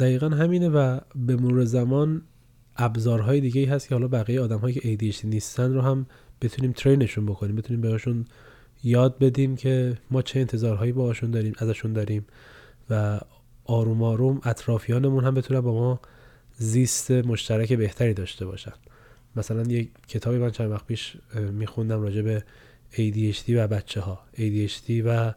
دقیقا 0.00 0.28
همینه 0.28 0.68
و 0.68 1.00
به 1.14 1.36
مرور 1.36 1.64
زمان 1.64 2.22
ابزارهای 2.76 3.40
دیگه 3.40 3.60
ای 3.60 3.66
هست 3.66 3.88
که 3.88 3.94
حالا 3.94 4.08
بقیه 4.08 4.40
آدم 4.40 4.58
هایی 4.58 4.74
که 4.74 4.96
ADHD 4.96 5.24
نیستن 5.24 5.74
رو 5.74 5.80
هم 5.80 6.06
بتونیم 6.40 6.72
ترینشون 6.72 7.26
بکنیم 7.26 7.56
بتونیم 7.56 7.80
بهشون 7.80 8.24
یاد 8.84 9.18
بدیم 9.18 9.56
که 9.56 9.98
ما 10.10 10.22
چه 10.22 10.40
انتظارهایی 10.40 10.92
باهاشون 10.92 11.30
داریم 11.30 11.52
ازشون 11.58 11.92
داریم 11.92 12.26
و 12.90 13.20
آروم 13.64 14.02
آروم 14.02 14.40
اطرافیانمون 14.44 15.24
هم 15.24 15.34
بتونن 15.34 15.60
با 15.60 15.72
ما 15.72 16.00
زیست 16.58 17.10
مشترک 17.10 17.72
بهتری 17.72 18.14
داشته 18.14 18.46
باشن. 18.46 18.72
مثلا 19.36 19.62
یک 19.62 19.90
کتابی 20.08 20.38
من 20.38 20.50
چند 20.50 20.70
وقت 20.70 20.86
پیش 20.86 21.16
میخوندم 21.52 22.02
راجع 22.02 22.22
به 22.22 22.44
ADHD 22.92 23.50
و 23.50 23.68
بچه 23.68 24.00
ها 24.00 24.20
ADHD 24.34 24.90
و 25.04 25.34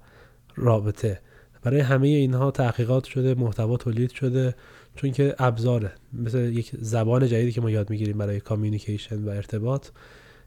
رابطه. 0.56 1.22
برای 1.64 1.80
همه 1.80 2.08
اینها 2.08 2.52
تحقیقات 2.52 3.04
شده 3.04 3.36
محتوا 3.36 3.78
تولید 3.78 4.12
شده 4.12 4.56
چون 4.96 5.12
که 5.12 5.36
ابزاره. 5.40 5.92
مثل 6.14 6.40
یک 6.40 6.72
زبان 6.80 7.28
جدیدی 7.28 7.52
که 7.52 7.62
ما 7.62 7.70
یاد 7.72 7.90
می‌گیریم 7.90 8.18
برای 8.18 8.40
communication 8.40 9.24
و 9.24 9.30
ارتباط 9.30 9.88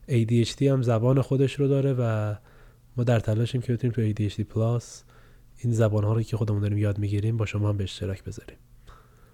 ADHD 0.08 0.62
هم 0.62 0.82
زبان 0.82 1.22
خودش 1.22 1.54
رو 1.54 1.68
داره 1.68 1.92
و 1.92 2.34
ما 2.96 3.04
در 3.04 3.20
تلاشیم 3.20 3.60
که 3.60 3.72
بتونیم 3.72 4.14
تو 4.14 4.28
ADHD 4.28 4.40
Plus 4.40 5.04
این 5.58 5.72
زبان 5.72 6.04
ها 6.04 6.12
رو 6.12 6.22
که 6.22 6.36
خودمون 6.36 6.60
داریم 6.60 6.78
یاد 6.78 6.98
می‌گیریم 6.98 7.36
با 7.36 7.46
شما 7.46 7.68
هم 7.68 7.76
به 7.76 7.84
اشتراک 7.84 8.24
بذاریم. 8.24 8.56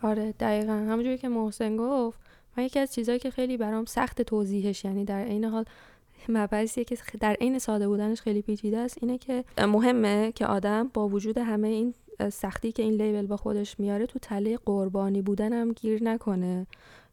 آره 0.02 0.32
دقیقا. 0.32 0.72
همونجوری 0.72 1.18
که 1.18 1.28
محسن 1.28 1.76
گفت 1.76 2.20
من 2.56 2.64
یکی 2.64 2.78
از 2.78 2.94
چیزهایی 2.94 3.18
که 3.18 3.30
خیلی 3.30 3.56
برام 3.56 3.84
سخت 3.84 4.22
توضیحش 4.22 4.84
یعنی 4.84 5.04
در 5.04 5.24
عین 5.24 5.44
حال 5.44 5.64
مبحثیه 6.28 6.84
که 6.84 6.96
در 7.20 7.32
عین 7.40 7.58
ساده 7.58 7.88
بودنش 7.88 8.20
خیلی 8.20 8.42
پیچیده 8.42 8.78
است 8.78 8.98
اینه 9.00 9.18
که 9.18 9.44
مهمه 9.58 10.32
که 10.32 10.46
آدم 10.46 10.90
با 10.94 11.08
وجود 11.08 11.38
همه 11.38 11.68
این 11.68 11.94
سختی 12.32 12.72
که 12.72 12.82
این 12.82 12.92
لیبل 12.92 13.26
با 13.26 13.36
خودش 13.36 13.80
میاره 13.80 14.06
تو 14.06 14.18
تله 14.18 14.56
قربانی 14.56 15.22
بودن 15.22 15.52
هم 15.52 15.72
گیر 15.72 16.02
نکنه. 16.02 16.66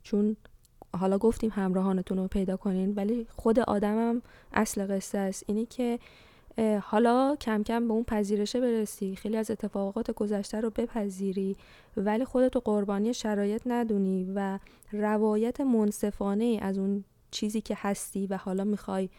چون 0.04 0.36
حالا 0.98 1.18
گفتیم 1.18 1.52
همراهانتون 1.56 2.18
رو 2.18 2.28
پیدا 2.28 2.58
کنین 2.58 2.94
ولی 2.96 3.28
خود 3.36 3.60
آدمم 3.60 4.22
اصل 4.54 4.96
قصه 4.96 5.18
است. 5.18 5.44
اینی 5.48 5.66
که 5.66 6.00
حالا 6.82 7.36
کم 7.42 7.64
کم 7.64 7.88
به 7.88 7.94
اون 7.94 8.04
پذیرشه 8.04 8.60
برسی. 8.60 9.16
خیلی 9.16 9.38
از 9.38 9.52
اتفاقات 9.52 10.12
گذشته 10.12 10.62
رو 10.62 10.70
بپذیری 10.70 11.56
ولی 11.98 12.26
خودتو 12.26 12.60
قربانی 12.60 13.14
شرایط 13.14 13.62
ندونی 13.66 14.32
و 14.36 14.60
روایت 14.92 15.62
منصفانه 15.62 16.60
از 16.62 16.78
اون 16.78 17.04
چیزی 17.32 17.62
که 17.62 17.76
هستی 17.78 18.28
و 18.28 18.38
حالا 18.38 18.64
می‌خوای 18.64 19.10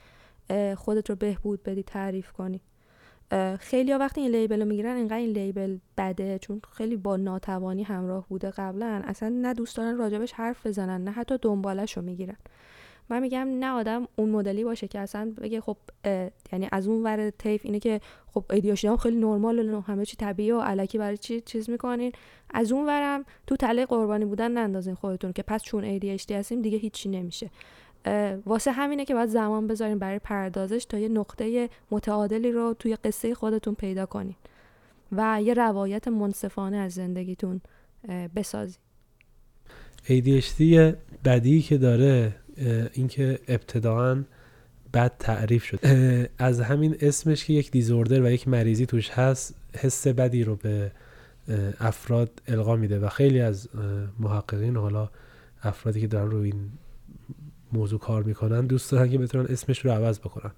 خودت 0.76 1.10
رو 1.10 1.16
بهبود 1.16 1.62
بدی 1.62 1.82
تعریف 1.82 2.32
کنی. 2.32 2.60
خیلی 3.58 3.92
ها 3.92 3.98
وقتی 3.98 4.20
این 4.20 4.30
لیبل 4.30 4.60
رو 4.60 4.68
می‌گیرن 4.68 4.96
اینقدر 4.96 5.16
این 5.16 5.30
لیبل 5.30 5.78
بده 5.96 6.38
چون 6.38 6.60
خیلی 6.72 6.96
با 6.96 7.16
ناتوانی 7.16 7.82
همراه 7.82 8.28
بوده 8.28 8.50
قبلا. 8.50 9.02
اصلا 9.04 9.28
نه 9.28 9.54
دوست 9.54 9.76
دارن 9.76 9.96
راجبش 9.96 10.32
حرف 10.32 10.66
بزنن 10.66 11.04
نه 11.04 11.10
حتی 11.10 11.38
دنبالش 11.42 11.96
رو 11.96 12.02
می‌گیرن. 12.02 12.36
من 13.10 13.22
میگم 13.22 13.48
نه 13.58 13.70
آدم 13.70 14.08
اون 14.16 14.28
مدلی 14.28 14.64
باشه 14.64 14.88
که 14.88 14.98
اصلا 14.98 15.32
بگه 15.40 15.60
خب 15.60 15.76
یعنی 16.52 16.68
از 16.72 16.88
اون 16.88 17.02
ور 17.02 17.30
تیف 17.30 17.60
اینه 17.64 17.80
که 17.80 18.00
خب 18.34 18.44
ایدیاشی 18.50 18.86
هم 18.88 18.96
خیلی 18.96 19.16
نرمال 19.16 19.74
و 19.74 19.80
همه 19.80 20.04
چی 20.04 20.16
طبیعی 20.16 20.50
و 20.50 20.60
علکی 20.60 20.98
برای 20.98 21.16
چی 21.16 21.40
چیز 21.40 21.70
می‌کنین. 21.70 22.12
از 22.50 22.72
اون 22.72 22.86
ورم 22.86 23.24
تو 23.46 23.56
تله 23.56 23.86
قربانی 23.86 24.24
بودن 24.24 24.50
نندازین 24.50 24.94
خودتون 24.94 25.32
که 25.32 25.42
پس 25.42 25.62
چون 25.62 25.98
ADHD 25.98 26.30
هستیم 26.30 26.62
دیگه 26.62 26.78
هیچی 26.78 27.08
نمیشه. 27.08 27.50
واسه 28.46 28.72
همینه 28.72 29.04
که 29.04 29.14
باید 29.14 29.28
زمان 29.28 29.66
بذارین 29.66 29.98
برای 29.98 30.18
پردازش 30.18 30.84
تا 30.84 30.98
یه 30.98 31.08
نقطه 31.08 31.68
متعادلی 31.90 32.52
رو 32.52 32.74
توی 32.78 32.96
قصه 32.96 33.34
خودتون 33.34 33.74
پیدا 33.74 34.06
کنین 34.06 34.34
و 35.12 35.42
یه 35.42 35.54
روایت 35.54 36.08
منصفانه 36.08 36.76
از 36.76 36.92
زندگیتون 36.92 37.60
بسازین. 38.36 38.78
ADHD 40.04 40.62
بدی 41.24 41.62
که 41.62 41.78
داره 41.78 42.36
اینکه 42.92 43.38
ابتداعا 43.48 44.24
بد 44.94 45.12
تعریف 45.18 45.64
شد. 45.64 45.78
از 46.38 46.60
همین 46.60 46.96
اسمش 47.00 47.44
که 47.44 47.52
یک 47.52 47.70
دیزوردر 47.70 48.22
و 48.22 48.30
یک 48.30 48.48
مریضی 48.48 48.86
توش 48.86 49.10
هست 49.10 49.54
حس 49.76 50.06
بدی 50.06 50.44
رو 50.44 50.56
به 50.56 50.92
افراد 51.80 52.42
القا 52.48 52.76
میده 52.76 52.98
و 52.98 53.08
خیلی 53.08 53.40
از 53.40 53.68
محققین 54.18 54.76
حالا 54.76 55.10
افرادی 55.62 56.00
که 56.00 56.06
دارن 56.06 56.30
رو 56.30 56.38
این 56.38 56.70
موضوع 57.72 57.98
کار 57.98 58.22
می‌کنن 58.22 58.66
دوست 58.66 58.92
دارن 58.92 59.10
که 59.10 59.18
بتونن 59.18 59.46
اسمش 59.48 59.84
رو 59.84 59.90
عوض 59.90 60.18
بکنن. 60.18 60.52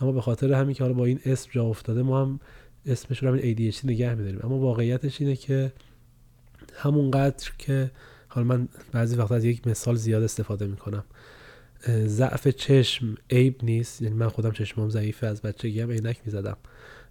اما 0.00 0.12
به 0.12 0.20
خاطر 0.20 0.52
همین 0.52 0.74
که 0.74 0.84
حالا 0.84 0.94
با 0.94 1.04
این 1.04 1.20
اسم 1.26 1.48
جا 1.52 1.64
افتاده 1.64 2.02
ما 2.02 2.22
هم 2.22 2.40
اسمش 2.86 3.22
رو 3.22 3.28
همین 3.28 3.72
ADHD 3.72 3.84
نگه 3.84 4.14
میداریم. 4.14 4.40
اما 4.42 4.58
واقعیتش 4.58 5.20
اینه 5.20 5.36
که 5.36 5.72
همونقدر 6.74 7.50
که 7.58 7.90
حالا 8.28 8.46
من 8.46 8.68
بعضی 8.92 9.16
وقت 9.16 9.32
از 9.32 9.44
یک 9.44 9.66
مثال 9.66 9.96
زیاد 9.96 10.22
استفاده 10.22 10.66
می‌کنم. 10.66 11.04
ضعف 11.88 12.48
چشم 12.48 13.14
عیب 13.30 13.56
نیست. 13.62 14.02
یعنی 14.02 14.14
من 14.14 14.28
خودم 14.28 14.50
چشمام 14.50 14.90
ضعیفه 14.90 15.26
از 15.26 15.42
بچگی 15.42 15.80
هم 15.80 15.90
عینک 15.90 16.20
می‌زدم. 16.24 16.56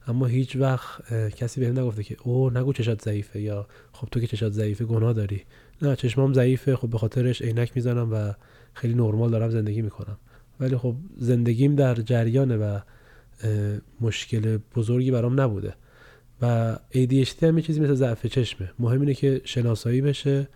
اما 0.07 0.25
هیچ 0.25 0.55
وقت 0.55 1.13
کسی 1.35 1.59
بهم 1.59 1.79
نگفته 1.79 2.03
که 2.03 2.17
او 2.23 2.49
نگو 2.49 2.73
چشات 2.73 3.01
ضعیفه 3.01 3.41
یا 3.41 3.67
خب 3.91 4.07
تو 4.11 4.19
که 4.19 4.27
چشات 4.27 4.51
ضعیفه 4.51 4.85
گناه 4.85 5.13
داری. 5.13 5.41
نه 5.81 5.95
چشمام 5.95 6.33
ضعیفه. 6.33 6.75
خب 6.75 6.89
به 6.89 6.97
خاطرش 6.97 7.41
عینک 7.41 7.71
می‌زنم 7.75 8.13
و 8.13 8.33
خیلی 8.73 8.93
نرمال 8.93 9.31
دارم 9.31 9.49
زندگی 9.49 9.81
می‌کنم. 9.81 10.17
ولی 10.59 10.77
خب 10.77 10.95
زندگیم 11.17 11.75
در 11.75 11.95
جریانه 11.95 12.57
و 12.57 12.79
مشکل 14.01 14.57
بزرگی 14.75 15.11
برام 15.11 15.41
نبوده. 15.41 15.73
و 16.41 16.75
ADHD 16.93 17.43
هم 17.43 17.57
یه 17.57 17.63
چیزی 17.63 17.79
مثل 17.79 17.93
ضعف 17.93 18.25
چشمه. 18.25 18.71
مهم 18.79 19.01
اینه 19.01 19.13
که 19.13 19.41
شناسایی 19.43 20.01
بشه 20.01 20.47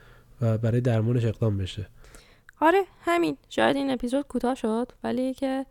و 0.41 0.58
برای 0.58 0.82
درمانش 0.82 1.26
اقدام 1.26 1.58
بشه. 1.58 1.88
آره 2.63 2.84
همین. 3.02 3.38
شاید 3.49 3.76
این 3.76 3.91
اپیزود 3.91 4.28
کوتاه 4.28 4.56
شد 4.56 4.91
ولی 5.04 5.34
که 5.34 5.65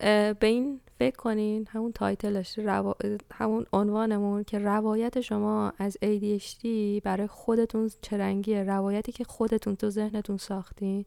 به 0.00 0.36
این 0.46 0.80
فکر 0.98 1.16
کنین 1.16 1.66
همون 1.70 1.92
تایتلش 1.92 2.58
همون 3.32 3.66
عنوانمون 3.72 4.44
که 4.44 4.58
روایت 4.58 5.20
شما 5.20 5.72
از 5.78 5.98
ADHD 6.04 6.66
برای 7.02 7.26
خودتون 7.26 7.90
چرنگیه 8.02 8.62
روایتی 8.62 9.12
که 9.12 9.24
خودتون 9.24 9.76
تو 9.76 9.90
ذهنتون 9.90 10.36
ساختین 10.36 11.04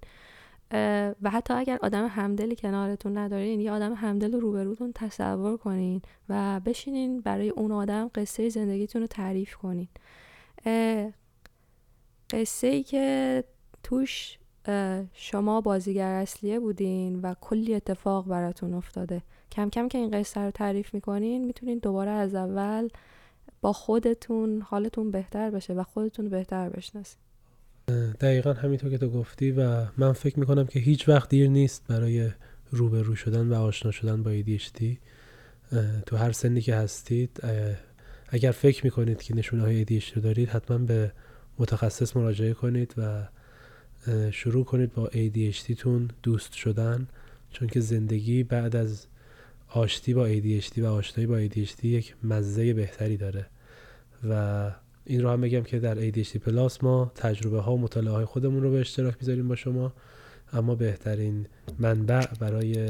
و 1.22 1.30
حتی 1.32 1.54
اگر 1.54 1.80
آدم 1.82 2.08
همدلی 2.08 2.56
کنارتون 2.56 3.18
ندارین 3.18 3.60
یه 3.62 3.72
آدم 3.72 3.94
همدل 3.94 4.42
روبروتون 4.42 4.92
تصور 4.96 5.58
کنین 5.58 6.02
و 6.30 6.60
بشینین 6.60 7.22
برای 7.22 7.50
اون 7.50 7.72
آدم 7.72 8.12
قصه 8.16 8.50
زندگیتون 8.50 9.02
رو 9.02 9.08
تعریف 9.08 9.56
کنین. 9.56 9.88
قصه 12.32 12.68
ای 12.68 12.84
که 12.84 13.44
توش 13.84 14.40
شما 15.14 15.62
بازیگر 15.62 16.12
اصلیه 16.12 16.60
بودین 16.60 17.20
و 17.22 17.34
کلی 17.42 17.76
اتفاق 17.76 18.28
براتون 18.28 18.74
افتاده. 18.74 19.22
کم 19.52 19.70
کم 19.70 19.88
که 19.88 19.98
این 19.98 20.12
قصه 20.12 20.42
رو 20.42 20.52
تعریف 20.52 20.94
می‌کنین 20.94 21.46
می‌تونین 21.46 21.80
دوباره 21.80 22.12
از 22.12 22.36
اول 22.36 22.90
با 23.62 23.74
خودتون 23.74 24.62
حالتون 24.62 25.12
بهتر 25.12 25.50
بشه 25.50 25.74
و 25.74 25.84
خودتون 25.84 26.30
بهتر 26.30 26.70
بشناسین. 26.70 27.20
دقیقا 28.20 28.54
همینطور 28.54 28.90
که 28.90 28.98
تو 28.98 29.10
گفتی 29.10 29.52
و 29.52 29.86
من 29.98 30.14
فکر 30.14 30.40
می‌کنم 30.40 30.66
که 30.66 30.80
هیچ 30.80 31.10
وقت 31.10 31.30
دیر 31.30 31.50
نیست 31.50 31.88
برای 31.88 32.30
روبرو 32.72 33.16
شدن 33.16 33.48
و 33.48 33.56
آشنا 33.56 33.92
شدن 33.92 34.24
با 34.24 34.32
ADHD 34.32 34.84
تو 36.06 36.18
هر 36.18 36.32
سنی 36.32 36.62
که 36.62 36.76
هستید 36.76 37.42
اگر 38.30 38.52
فکر 38.52 38.84
می‌کنید 38.84 39.22
که 39.22 39.36
نشونه 39.36 39.64
های 39.64 39.86
ADHD 39.86 40.14
رو 40.14 40.22
دارید 40.22 40.50
حتما 40.50 40.78
به 40.78 41.12
متخصص 41.60 42.18
مراجعه 42.18 42.54
کنید 42.54 42.94
و 42.98 43.28
شروع 44.32 44.66
کنید 44.66 44.94
با 44.94 45.10
ADHD 45.10 45.76
تون 45.78 46.10
دوست 46.24 46.54
شدن 46.54 47.08
چون 47.52 47.68
که 47.68 47.80
زندگی 47.80 48.44
بعد 48.44 48.76
از 48.76 49.06
آشتی 49.70 50.14
با 50.14 50.30
ADHD 50.30 50.78
و 50.78 50.86
آشنایی 50.86 51.28
با 51.28 51.48
ADHD 51.48 51.86
یک 51.86 52.16
مزه 52.24 52.74
بهتری 52.74 53.18
داره. 53.18 53.46
و 54.30 54.72
این 55.06 55.22
رو 55.22 55.30
هم 55.30 55.42
بگم 55.42 55.64
که 55.64 55.80
در 55.80 56.12
ADHD 56.12 56.38
پلاس 56.38 56.84
ما 56.84 57.12
تجربه 57.16 57.62
ها 57.62 57.74
و 57.74 57.78
مطالعه 57.78 58.14
های 58.14 58.26
خودمون 58.26 58.64
رو 58.64 58.72
به 58.72 58.80
اشتراک 58.80 59.16
می‌ذاریم 59.22 59.48
با 59.48 59.56
شما 59.56 59.94
اما 60.54 60.76
بهترین 60.76 61.46
منبع 61.80 62.26
برای 62.40 62.90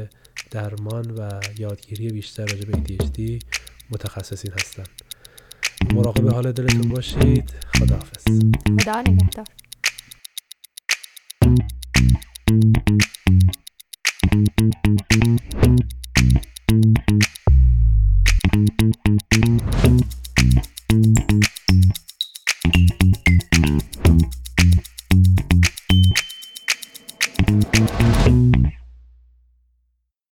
درمان 0.50 1.10
و 1.10 1.40
یادگیری 1.58 2.08
بیشتر 2.08 2.46
راجع 2.46 2.64
به 2.64 2.72
ADHD 2.72 3.44
متخصصین 3.90 4.52
هستن. 4.52 4.84
مراقب 5.94 6.28
حال 6.28 6.52
دلتون 6.52 6.88
باشید. 6.88 7.50
خداحافظ. 7.74 8.24
خدا 8.82 9.00
نگهدار. 9.00 9.59